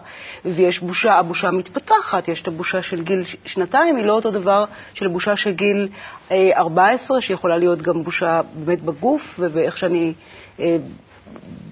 ויש 0.45 0.79
בושה, 0.79 1.13
הבושה 1.13 1.51
מתפתחת, 1.51 2.27
יש 2.27 2.41
את 2.41 2.47
הבושה 2.47 2.81
של 2.81 3.03
גיל 3.03 3.23
שנתיים, 3.45 3.95
היא 3.95 4.05
לא 4.05 4.13
אותו 4.13 4.31
דבר 4.31 4.65
של 4.93 5.07
בושה 5.07 5.35
של 5.35 5.51
גיל 5.51 5.87
אה, 6.31 6.49
14, 6.57 7.21
שיכולה 7.21 7.57
להיות 7.57 7.81
גם 7.81 8.03
בושה 8.03 8.41
באמת 8.55 8.81
בגוף 8.81 9.35
ובאיך 9.39 9.77
שאני... 9.77 10.13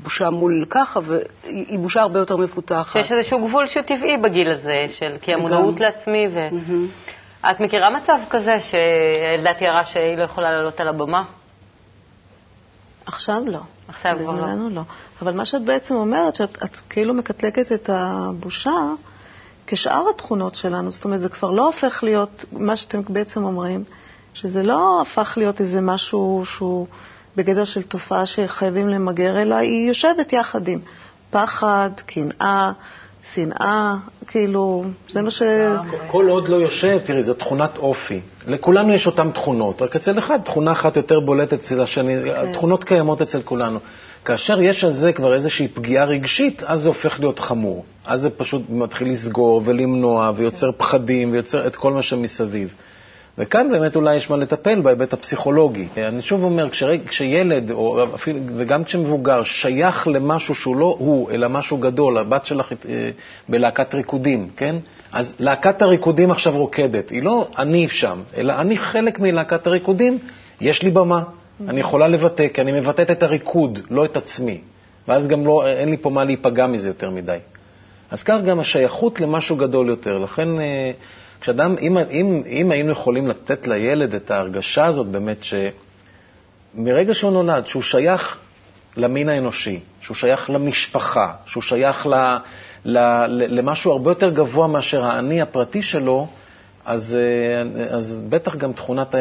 בושה 0.04 0.30
מול 0.30 0.66
ככה, 0.70 1.00
והיא 1.04 1.24
היא 1.68 1.80
בושה 1.80 2.02
הרבה 2.02 2.20
יותר 2.20 2.38
מפותחת. 2.38 2.94
שיש 2.94 3.12
איזשהו 3.12 3.48
גבול 3.48 3.68
שהוא 3.68 3.84
טבעי 3.84 4.18
בגיל 4.18 4.52
הזה, 4.52 4.86
של 4.90 5.18
כי 5.22 5.34
המודעות. 5.34 5.80
לעצמי 5.80 6.28
ו... 6.32 6.40
את 7.52 7.60
מכירה 7.60 7.90
מצב 7.90 8.18
כזה 8.30 8.60
שהילדה 8.60 9.54
תיארה 9.54 9.86
שהיא 9.86 10.18
לא 10.18 10.24
יכולה 10.24 10.52
לעלות 10.52 10.80
על 10.80 10.88
הבמה? 10.88 11.24
עכשיו 13.06 13.42
לא. 13.46 13.60
עכשיו 13.88 14.14
כבר 14.14 14.34
לא. 14.34 14.44
בזמננו 14.44 14.70
לא. 14.70 14.82
אבל 15.22 15.34
מה 15.34 15.46
שאת 15.46 15.62
בעצם 15.66 15.96
אומרת, 15.96 16.36
שאת 16.36 16.64
את 16.64 16.76
כאילו 16.90 17.14
מקטלגת 17.14 17.72
את 17.72 17.90
הבושה 17.94 18.78
כשאר 19.68 20.10
התכונות 20.10 20.56
שלנו. 20.56 20.92
זאת 20.92 21.06
אומרת, 21.06 21.22
זה 21.22 21.30
כבר 21.30 21.52
לא 21.52 21.66
הופך 21.66 22.04
להיות, 22.04 22.46
מה 22.52 22.78
שאתם 22.78 23.02
בעצם 23.10 23.44
אומרים, 23.44 23.84
שזה 24.34 24.64
לא 24.64 25.02
הפך 25.02 25.34
להיות 25.38 25.62
איזה 25.62 25.82
משהו 25.82 26.44
שהוא 26.46 26.88
בגדר 27.38 27.66
של 27.66 27.82
תופעה 27.82 28.26
שחייבים 28.26 28.90
למגר, 28.90 29.42
אלא 29.42 29.56
היא 29.56 29.88
יושבת 29.88 30.34
יחד 30.34 30.68
עם 30.68 30.80
פחד, 31.32 31.90
קנאה, 32.06 32.72
שנאה, 33.34 33.96
כאילו, 34.28 34.84
זה 35.10 35.22
מה 35.22 35.32
ש... 35.32 35.42
כל 36.08 36.28
עוד 36.28 36.48
לא 36.50 36.56
יושב, 36.56 37.00
תראי, 37.06 37.24
זו 37.24 37.34
תכונת 37.34 37.78
אופי. 37.78 38.20
לכולנו 38.48 38.94
יש 38.94 39.08
אותן 39.08 39.32
תכונות, 39.32 39.82
רק 39.82 39.96
אצל 39.96 40.20
אחד 40.20 40.40
תכונה 40.44 40.72
אחת 40.72 40.98
יותר 40.98 41.20
בולטת 41.20 41.54
אצל 41.54 41.82
השני, 41.82 42.32
התכונות 42.32 42.84
קיימות 42.84 43.22
אצל 43.22 43.42
כולנו. 43.42 43.80
כאשר 44.26 44.62
יש 44.62 44.84
על 44.84 44.92
זה 44.94 45.14
כבר 45.14 45.34
איזושהי 45.34 45.68
פגיעה 45.68 46.06
רגשית, 46.06 46.64
אז 46.64 46.82
זה 46.82 46.88
הופך 46.90 47.20
להיות 47.20 47.40
חמור. 47.40 47.86
אז 48.06 48.22
זה 48.22 48.30
פשוט 48.30 48.62
מתחיל 48.70 49.10
לסגור 49.12 49.62
ולמנוע 49.66 50.32
ויוצר 50.36 50.72
פחדים 50.78 51.32
ויוצר 51.32 51.68
את 51.68 51.76
כל 51.76 51.94
מה 51.94 52.02
שמסביב. 52.02 52.74
וכאן 53.38 53.68
באמת 53.72 53.96
אולי 53.96 54.16
יש 54.16 54.30
מה 54.30 54.38
לטפל 54.38 54.82
בהיבט 54.82 55.14
הפסיכולוגי. 55.14 55.88
אני 55.98 56.22
שוב 56.22 56.44
אומר, 56.44 56.70
כשילד, 57.08 57.72
או 57.72 58.04
אפילו, 58.16 58.40
וגם 58.58 58.84
כשמבוגר, 58.84 59.44
שייך 59.44 60.08
למשהו 60.08 60.56
שהוא 60.56 60.76
לא 60.76 60.96
הוא, 61.00 61.32
אלא 61.32 61.50
משהו 61.50 61.78
גדול, 61.78 62.18
הבת 62.18 62.46
שלך 62.46 62.72
אה, 62.72 63.10
בלהקת 63.50 63.96
ריקודים, 63.96 64.50
כן? 64.58 64.76
אז 65.12 65.34
להקת 65.40 65.82
הריקודים 65.82 66.32
עכשיו 66.32 66.58
רוקדת, 66.58 67.10
היא 67.10 67.24
לא 67.24 67.48
אני 67.58 67.88
שם, 67.90 68.22
אלא 68.38 68.54
אני 68.54 68.78
חלק 68.78 69.20
מלהקת 69.20 69.68
הריקודים, 69.68 70.18
יש 70.62 70.84
לי 70.84 70.90
במה, 70.90 71.24
אני 71.68 71.80
יכולה 71.80 72.08
לבטא, 72.08 72.48
כי 72.54 72.62
אני 72.62 72.72
מבטאת 72.72 73.12
את 73.12 73.24
הריקוד, 73.24 73.80
לא 73.90 74.06
את 74.06 74.18
עצמי. 74.18 74.62
ואז 75.08 75.28
גם 75.28 75.46
לא, 75.46 75.68
אין 75.68 75.90
לי 75.90 75.98
פה 75.98 76.10
מה 76.10 76.24
להיפגע 76.24 76.68
מזה 76.68 76.88
יותר 76.88 77.10
מדי. 77.10 77.38
אז 78.12 78.24
כך 78.24 78.38
גם 78.46 78.60
השייכות 78.60 79.22
למשהו 79.22 79.56
גדול 79.56 79.90
יותר. 79.90 80.18
לכן, 80.18 80.60
אה, 80.60 80.92
כשאדם, 81.46 81.76
אם, 81.82 81.98
אם, 81.98 82.42
אם 82.48 82.72
היינו 82.72 82.92
יכולים 82.92 83.28
לתת 83.28 83.68
לילד 83.68 84.14
את 84.14 84.32
ההרגשה 84.32 84.86
הזאת 84.86 85.08
באמת, 85.08 85.38
שמרגע 86.76 87.14
שהוא 87.14 87.32
נולד, 87.32 87.68
שהוא 87.68 87.82
שייך 87.84 88.38
למין 88.98 89.30
האנושי, 89.30 89.80
שהוא 90.02 90.16
שייך 90.16 90.50
למשפחה, 90.50 91.34
שהוא 91.46 91.64
שייך 91.64 92.08
ל, 92.08 92.14
ל, 92.86 92.98
ל, 93.28 93.58
למשהו 93.60 93.92
הרבה 93.92 94.12
יותר 94.12 94.30
גבוה 94.30 94.68
מאשר 94.68 95.06
האני 95.06 95.42
הפרטי 95.42 95.84
שלו, 95.84 96.28
אז, 96.86 97.18
אה, 97.18 97.96
אז 97.98 98.24
בטח 98.30 98.56
גם 98.56 98.74
תכונת 98.74 99.16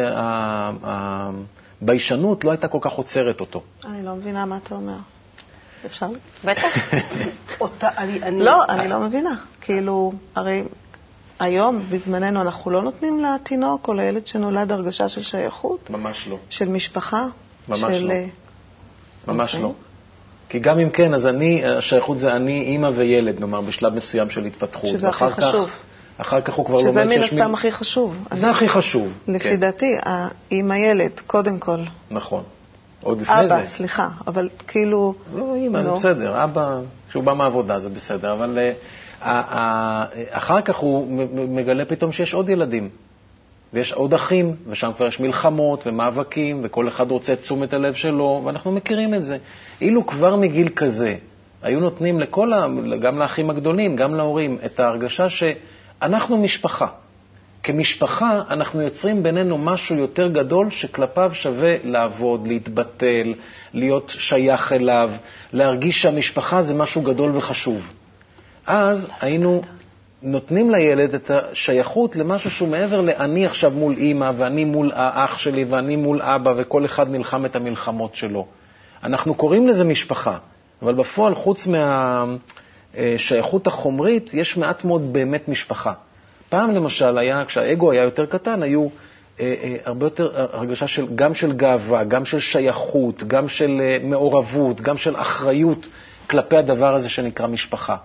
הביישנות 0.83 2.45
לא 2.45 2.51
הייתה 2.51 2.69
כל 2.69 2.79
כך 2.81 2.93
עוצרת 2.93 3.41
אותו. 3.41 3.63
אני 3.85 4.05
לא 4.05 4.15
מבינה 4.15 4.45
מה 4.45 4.59
אתה 4.65 4.75
אומר. 4.75 4.97
אפשר? 5.87 6.07
בטח. 6.45 6.95
אותה, 7.61 7.89
אני, 7.97 8.23
אני... 8.23 8.45
לא, 8.45 8.65
אני 8.69 8.89
לא 8.89 9.01
מבינה. 9.01 9.35
כאילו, 9.61 10.13
הרי 10.35 10.63
היום, 11.45 11.83
בזמננו, 11.91 12.41
אנחנו 12.41 12.71
לא 12.71 12.83
נותנים 12.83 13.21
לתינוק 13.25 13.89
או 13.89 13.95
לילד 13.95 14.27
שנולד 14.27 14.73
הרגשה 14.73 15.09
של 15.09 15.23
שייכות? 15.23 15.91
ממש 15.91 16.29
לא. 16.31 16.37
של 16.51 16.69
משפחה? 16.69 17.27
ממש 17.69 17.81
של... 17.81 18.05
לא. 18.07 18.13
אה, 18.13 18.25
ממש 19.29 19.51
אוקיי. 19.55 19.63
לא. 19.63 19.73
כי 20.49 20.59
גם 20.59 20.79
אם 20.79 20.91
כן, 20.91 21.15
אז 21.15 21.27
אני, 21.27 21.65
השייכות 21.65 22.19
זה 22.19 22.37
אני, 22.37 22.63
אימא 22.63 22.91
וילד, 22.95 23.41
נאמר, 23.41 23.61
בשלב 23.61 23.95
מסוים 23.95 24.31
של 24.31 24.45
התפתחות. 24.45 24.91
שזה 24.91 25.09
הכי 25.09 25.25
ואחר 25.25 25.37
כך- 25.41 25.45
חשוב. 25.49 25.71
אחר 26.19 26.41
כך 26.41 26.55
הוא 26.55 26.67
כבר 26.67 26.77
לומד 26.81 26.91
שזה 26.91 27.05
מן 27.05 27.11
שיש 27.23 27.33
הסתם 27.33 27.55
הכי 27.55 27.73
חשוב. 27.73 28.17
זה 28.31 28.51
הכי 28.51 28.69
חשוב. 28.69 29.13
לפי 29.29 29.39
כן, 29.51 29.57
דעתי, 29.57 29.97
עם 30.51 30.71
הילד, 30.71 31.21
קודם 31.27 31.59
כל. 31.59 31.79
נכון. 32.11 32.43
עוד 33.03 33.21
לפני 33.23 33.49
זה. 33.49 33.57
אבא, 33.57 33.67
סליחה, 33.67 34.09
אבל 34.27 34.49
כאילו... 34.67 35.15
לא, 35.35 35.55
אימא, 35.55 35.79
נו. 35.79 35.95
בסדר. 35.95 36.45
אבא, 36.45 36.79
כשהוא 37.09 37.25
בא 37.25 37.33
מהעבודה 37.35 37.79
זה 37.79 37.89
בסדר, 37.89 38.33
אבל 38.33 38.59
אה, 38.59 38.73
אחר 40.31 40.61
כך 40.61 40.77
הוא 40.77 41.07
מגלה 41.49 41.85
פתאום 41.85 42.13
שיש 42.13 42.35
עוד 42.35 42.49
ילדים. 42.49 42.89
ויש 43.73 43.93
עוד 43.93 44.15
אחים, 44.15 44.57
ושם 44.69 44.91
כבר 44.97 45.07
יש 45.07 45.21
מלחמות 45.21 45.87
ומאבקים, 45.87 46.61
וכל 46.63 46.89
אחד 46.89 47.11
רוצה 47.11 47.33
את 47.33 47.41
תשומת 47.41 47.73
הלב 47.73 47.95
שלו, 47.95 48.43
ואנחנו 48.45 48.73
מכירים 48.73 49.15
את 49.15 49.25
זה. 49.25 49.39
אילו 49.81 50.07
כבר 50.07 50.37
מגיל 50.37 50.69
כזה 50.69 51.17
היו 51.63 51.81
נותנים 51.81 52.21
לכל, 52.21 52.53
ה... 52.53 52.67
גם 53.01 53.19
לאחים 53.19 53.51
הגדולים, 53.51 53.97
גם 53.97 54.15
להורים, 54.15 54.59
את 54.65 54.81
ההרגשה 54.81 55.27
שאנחנו 55.29 56.37
משפחה. 56.39 56.87
כמשפחה 57.63 58.43
אנחנו 58.51 58.83
יוצרים 58.83 59.23
בינינו 59.23 59.59
משהו 59.59 59.97
יותר 59.97 60.29
גדול 60.29 60.71
שכלפיו 60.71 61.31
שווה 61.35 61.75
לעבוד, 61.85 62.47
להתבטל, 62.47 63.35
להיות 63.75 64.15
שייך 64.19 64.73
אליו, 64.73 65.11
להרגיש 65.53 66.03
שהמשפחה 66.03 66.63
זה 66.63 66.75
משהו 66.75 67.03
גדול 67.03 67.37
וחשוב. 67.37 67.91
אז 68.67 69.09
היינו 69.21 69.63
נותנים 70.23 70.71
לילד 70.71 71.15
את 71.15 71.31
השייכות 71.31 72.17
למשהו 72.17 72.51
שהוא 72.51 72.69
מעבר 72.69 73.01
לאני 73.01 73.47
עכשיו 73.47 73.71
מול 73.71 73.95
אימא, 73.97 74.31
ואני 74.37 74.65
מול 74.65 74.93
האח 74.95 75.39
שלי, 75.39 75.65
ואני 75.65 75.97
מול 75.97 76.23
אבא, 76.23 76.53
וכל 76.57 76.85
אחד 76.85 77.11
נלחם 77.11 77.47
את 77.47 77.57
המלחמות 77.57 78.15
שלו. 78.15 78.47
אנחנו 79.05 79.35
קוראים 79.35 79.69
לזה 79.69 79.85
משפחה, 79.85 80.39
אבל 80.83 80.95
בפועל, 80.95 81.35
חוץ 81.35 81.69
מהשייכות 82.97 83.67
החומרית, 83.67 84.35
יש 84.35 84.57
מעט 84.57 84.85
מאוד 84.85 85.13
באמת 85.13 85.49
משפחה. 85.49 85.93
פעם 86.49 86.71
למשל 86.75 87.19
היה, 87.19 87.45
כשהאגו 87.45 87.91
היה 87.91 88.03
יותר 88.03 88.27
קטן, 88.27 88.63
היו 88.63 88.89
אה, 89.41 89.55
אה, 89.63 89.77
הרבה 89.85 90.07
יותר 90.07 90.31
הרגשה 90.53 90.89
של, 90.89 91.07
גם 91.15 91.35
של 91.35 91.53
גאווה, 91.53 92.05
גם 92.05 92.25
של 92.25 92.41
שייכות, 92.41 93.23
גם 93.23 93.49
של 93.49 93.81
אה, 93.81 93.99
מעורבות, 94.03 94.81
גם 94.81 94.97
של 94.97 95.17
אחריות 95.17 95.87
כלפי 96.31 96.57
הדבר 96.57 96.95
הזה 96.95 97.09
שנקרא 97.09 97.47
משפחה. 97.47 97.97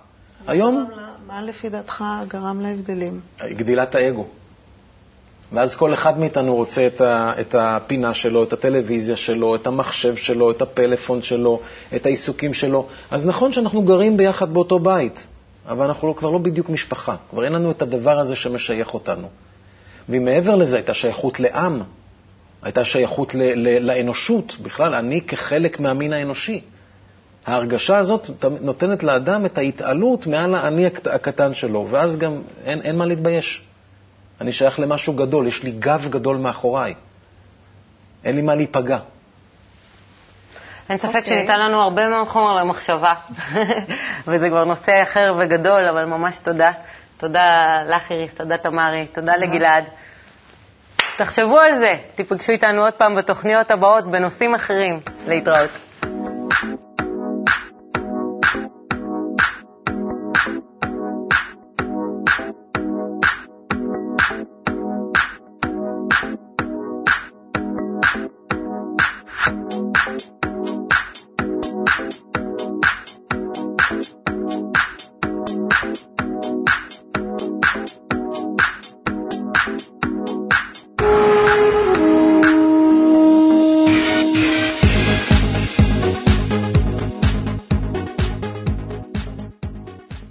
היום 0.49 0.89
מה 1.27 1.41
לפי 1.41 1.69
דעתך 1.69 2.03
גרם 2.27 2.61
להבדלים? 2.61 3.19
גדילת 3.49 3.95
האגו. 3.95 4.25
ואז 5.53 5.75
כל 5.75 5.93
אחד 5.93 6.19
מאיתנו 6.19 6.55
רוצה 6.55 6.87
את, 6.87 7.01
ה, 7.01 7.33
את 7.41 7.55
הפינה 7.59 8.13
שלו, 8.13 8.43
את 8.43 8.53
הטלוויזיה 8.53 9.15
שלו, 9.15 9.55
את 9.55 9.67
המחשב 9.67 10.15
שלו, 10.15 10.51
את 10.51 10.61
הפלאפון 10.61 11.21
שלו, 11.21 11.59
את 11.95 12.05
העיסוקים 12.05 12.53
שלו. 12.53 12.87
אז 13.11 13.25
נכון 13.25 13.53
שאנחנו 13.53 13.81
גרים 13.81 14.17
ביחד 14.17 14.53
באותו 14.53 14.79
בית, 14.79 15.27
אבל 15.67 15.85
אנחנו 15.85 16.07
לא, 16.07 16.13
כבר 16.13 16.29
לא 16.29 16.37
בדיוק 16.37 16.69
משפחה. 16.69 17.15
כבר 17.29 17.45
אין 17.45 17.53
לנו 17.53 17.71
את 17.71 17.81
הדבר 17.81 18.19
הזה 18.19 18.35
שמשייך 18.35 18.93
אותנו. 18.93 19.27
ומעבר 20.09 20.55
לזה 20.55 20.75
הייתה 20.75 20.93
שייכות 20.93 21.39
לעם, 21.39 21.81
הייתה 22.61 22.85
שייכות 22.85 23.35
ל, 23.35 23.41
ל, 23.43 23.91
לאנושות, 23.91 24.55
בכלל, 24.61 24.93
אני 24.93 25.21
כחלק 25.21 25.79
מהמין 25.79 26.13
האנושי. 26.13 26.61
ההרגשה 27.49 27.97
הזאת 27.97 28.29
נותנת 28.61 29.03
לאדם 29.03 29.45
את 29.45 29.57
ההתעלות 29.57 30.27
מעל 30.27 30.55
האני 30.55 30.85
הקט- 30.87 31.07
הקטן 31.07 31.53
שלו, 31.53 31.87
ואז 31.89 32.17
גם 32.17 32.41
אין, 32.65 32.81
אין 32.81 32.97
מה 32.97 33.05
להתבייש. 33.05 33.63
אני 34.41 34.51
שייך 34.51 34.79
למשהו 34.79 35.13
גדול, 35.13 35.47
יש 35.47 35.63
לי 35.63 35.71
גב 35.71 36.07
גדול 36.09 36.37
מאחוריי. 36.37 36.93
אין 38.23 38.35
לי 38.35 38.41
מה 38.41 38.55
להיפגע. 38.55 38.97
אין 40.89 40.97
ספק 40.97 41.07
אוקיי. 41.15 41.23
שניתן 41.23 41.59
לנו 41.59 41.81
הרבה 41.81 42.07
מאוד 42.09 42.27
חומר 42.27 42.55
למחשבה, 42.55 43.13
וזה 44.27 44.49
כבר 44.49 44.63
נושא 44.63 44.91
אחר 45.03 45.33
וגדול, 45.39 45.85
אבל 45.85 46.05
ממש 46.05 46.39
תודה. 46.39 46.71
תודה 47.17 47.77
לך, 47.89 48.11
איריס, 48.11 48.35
תודה 48.35 48.57
תמרי, 48.57 49.07
תודה 49.13 49.35
לגלעד. 49.35 49.89
תחשבו 51.17 51.59
על 51.59 51.77
זה, 51.79 51.93
תיפגשו 52.15 52.51
איתנו 52.51 52.81
עוד 52.81 52.93
פעם 52.93 53.15
בתוכניות 53.15 53.71
הבאות 53.71 54.11
בנושאים 54.11 54.55
אחרים. 54.55 54.99
להתראות. 55.27 55.69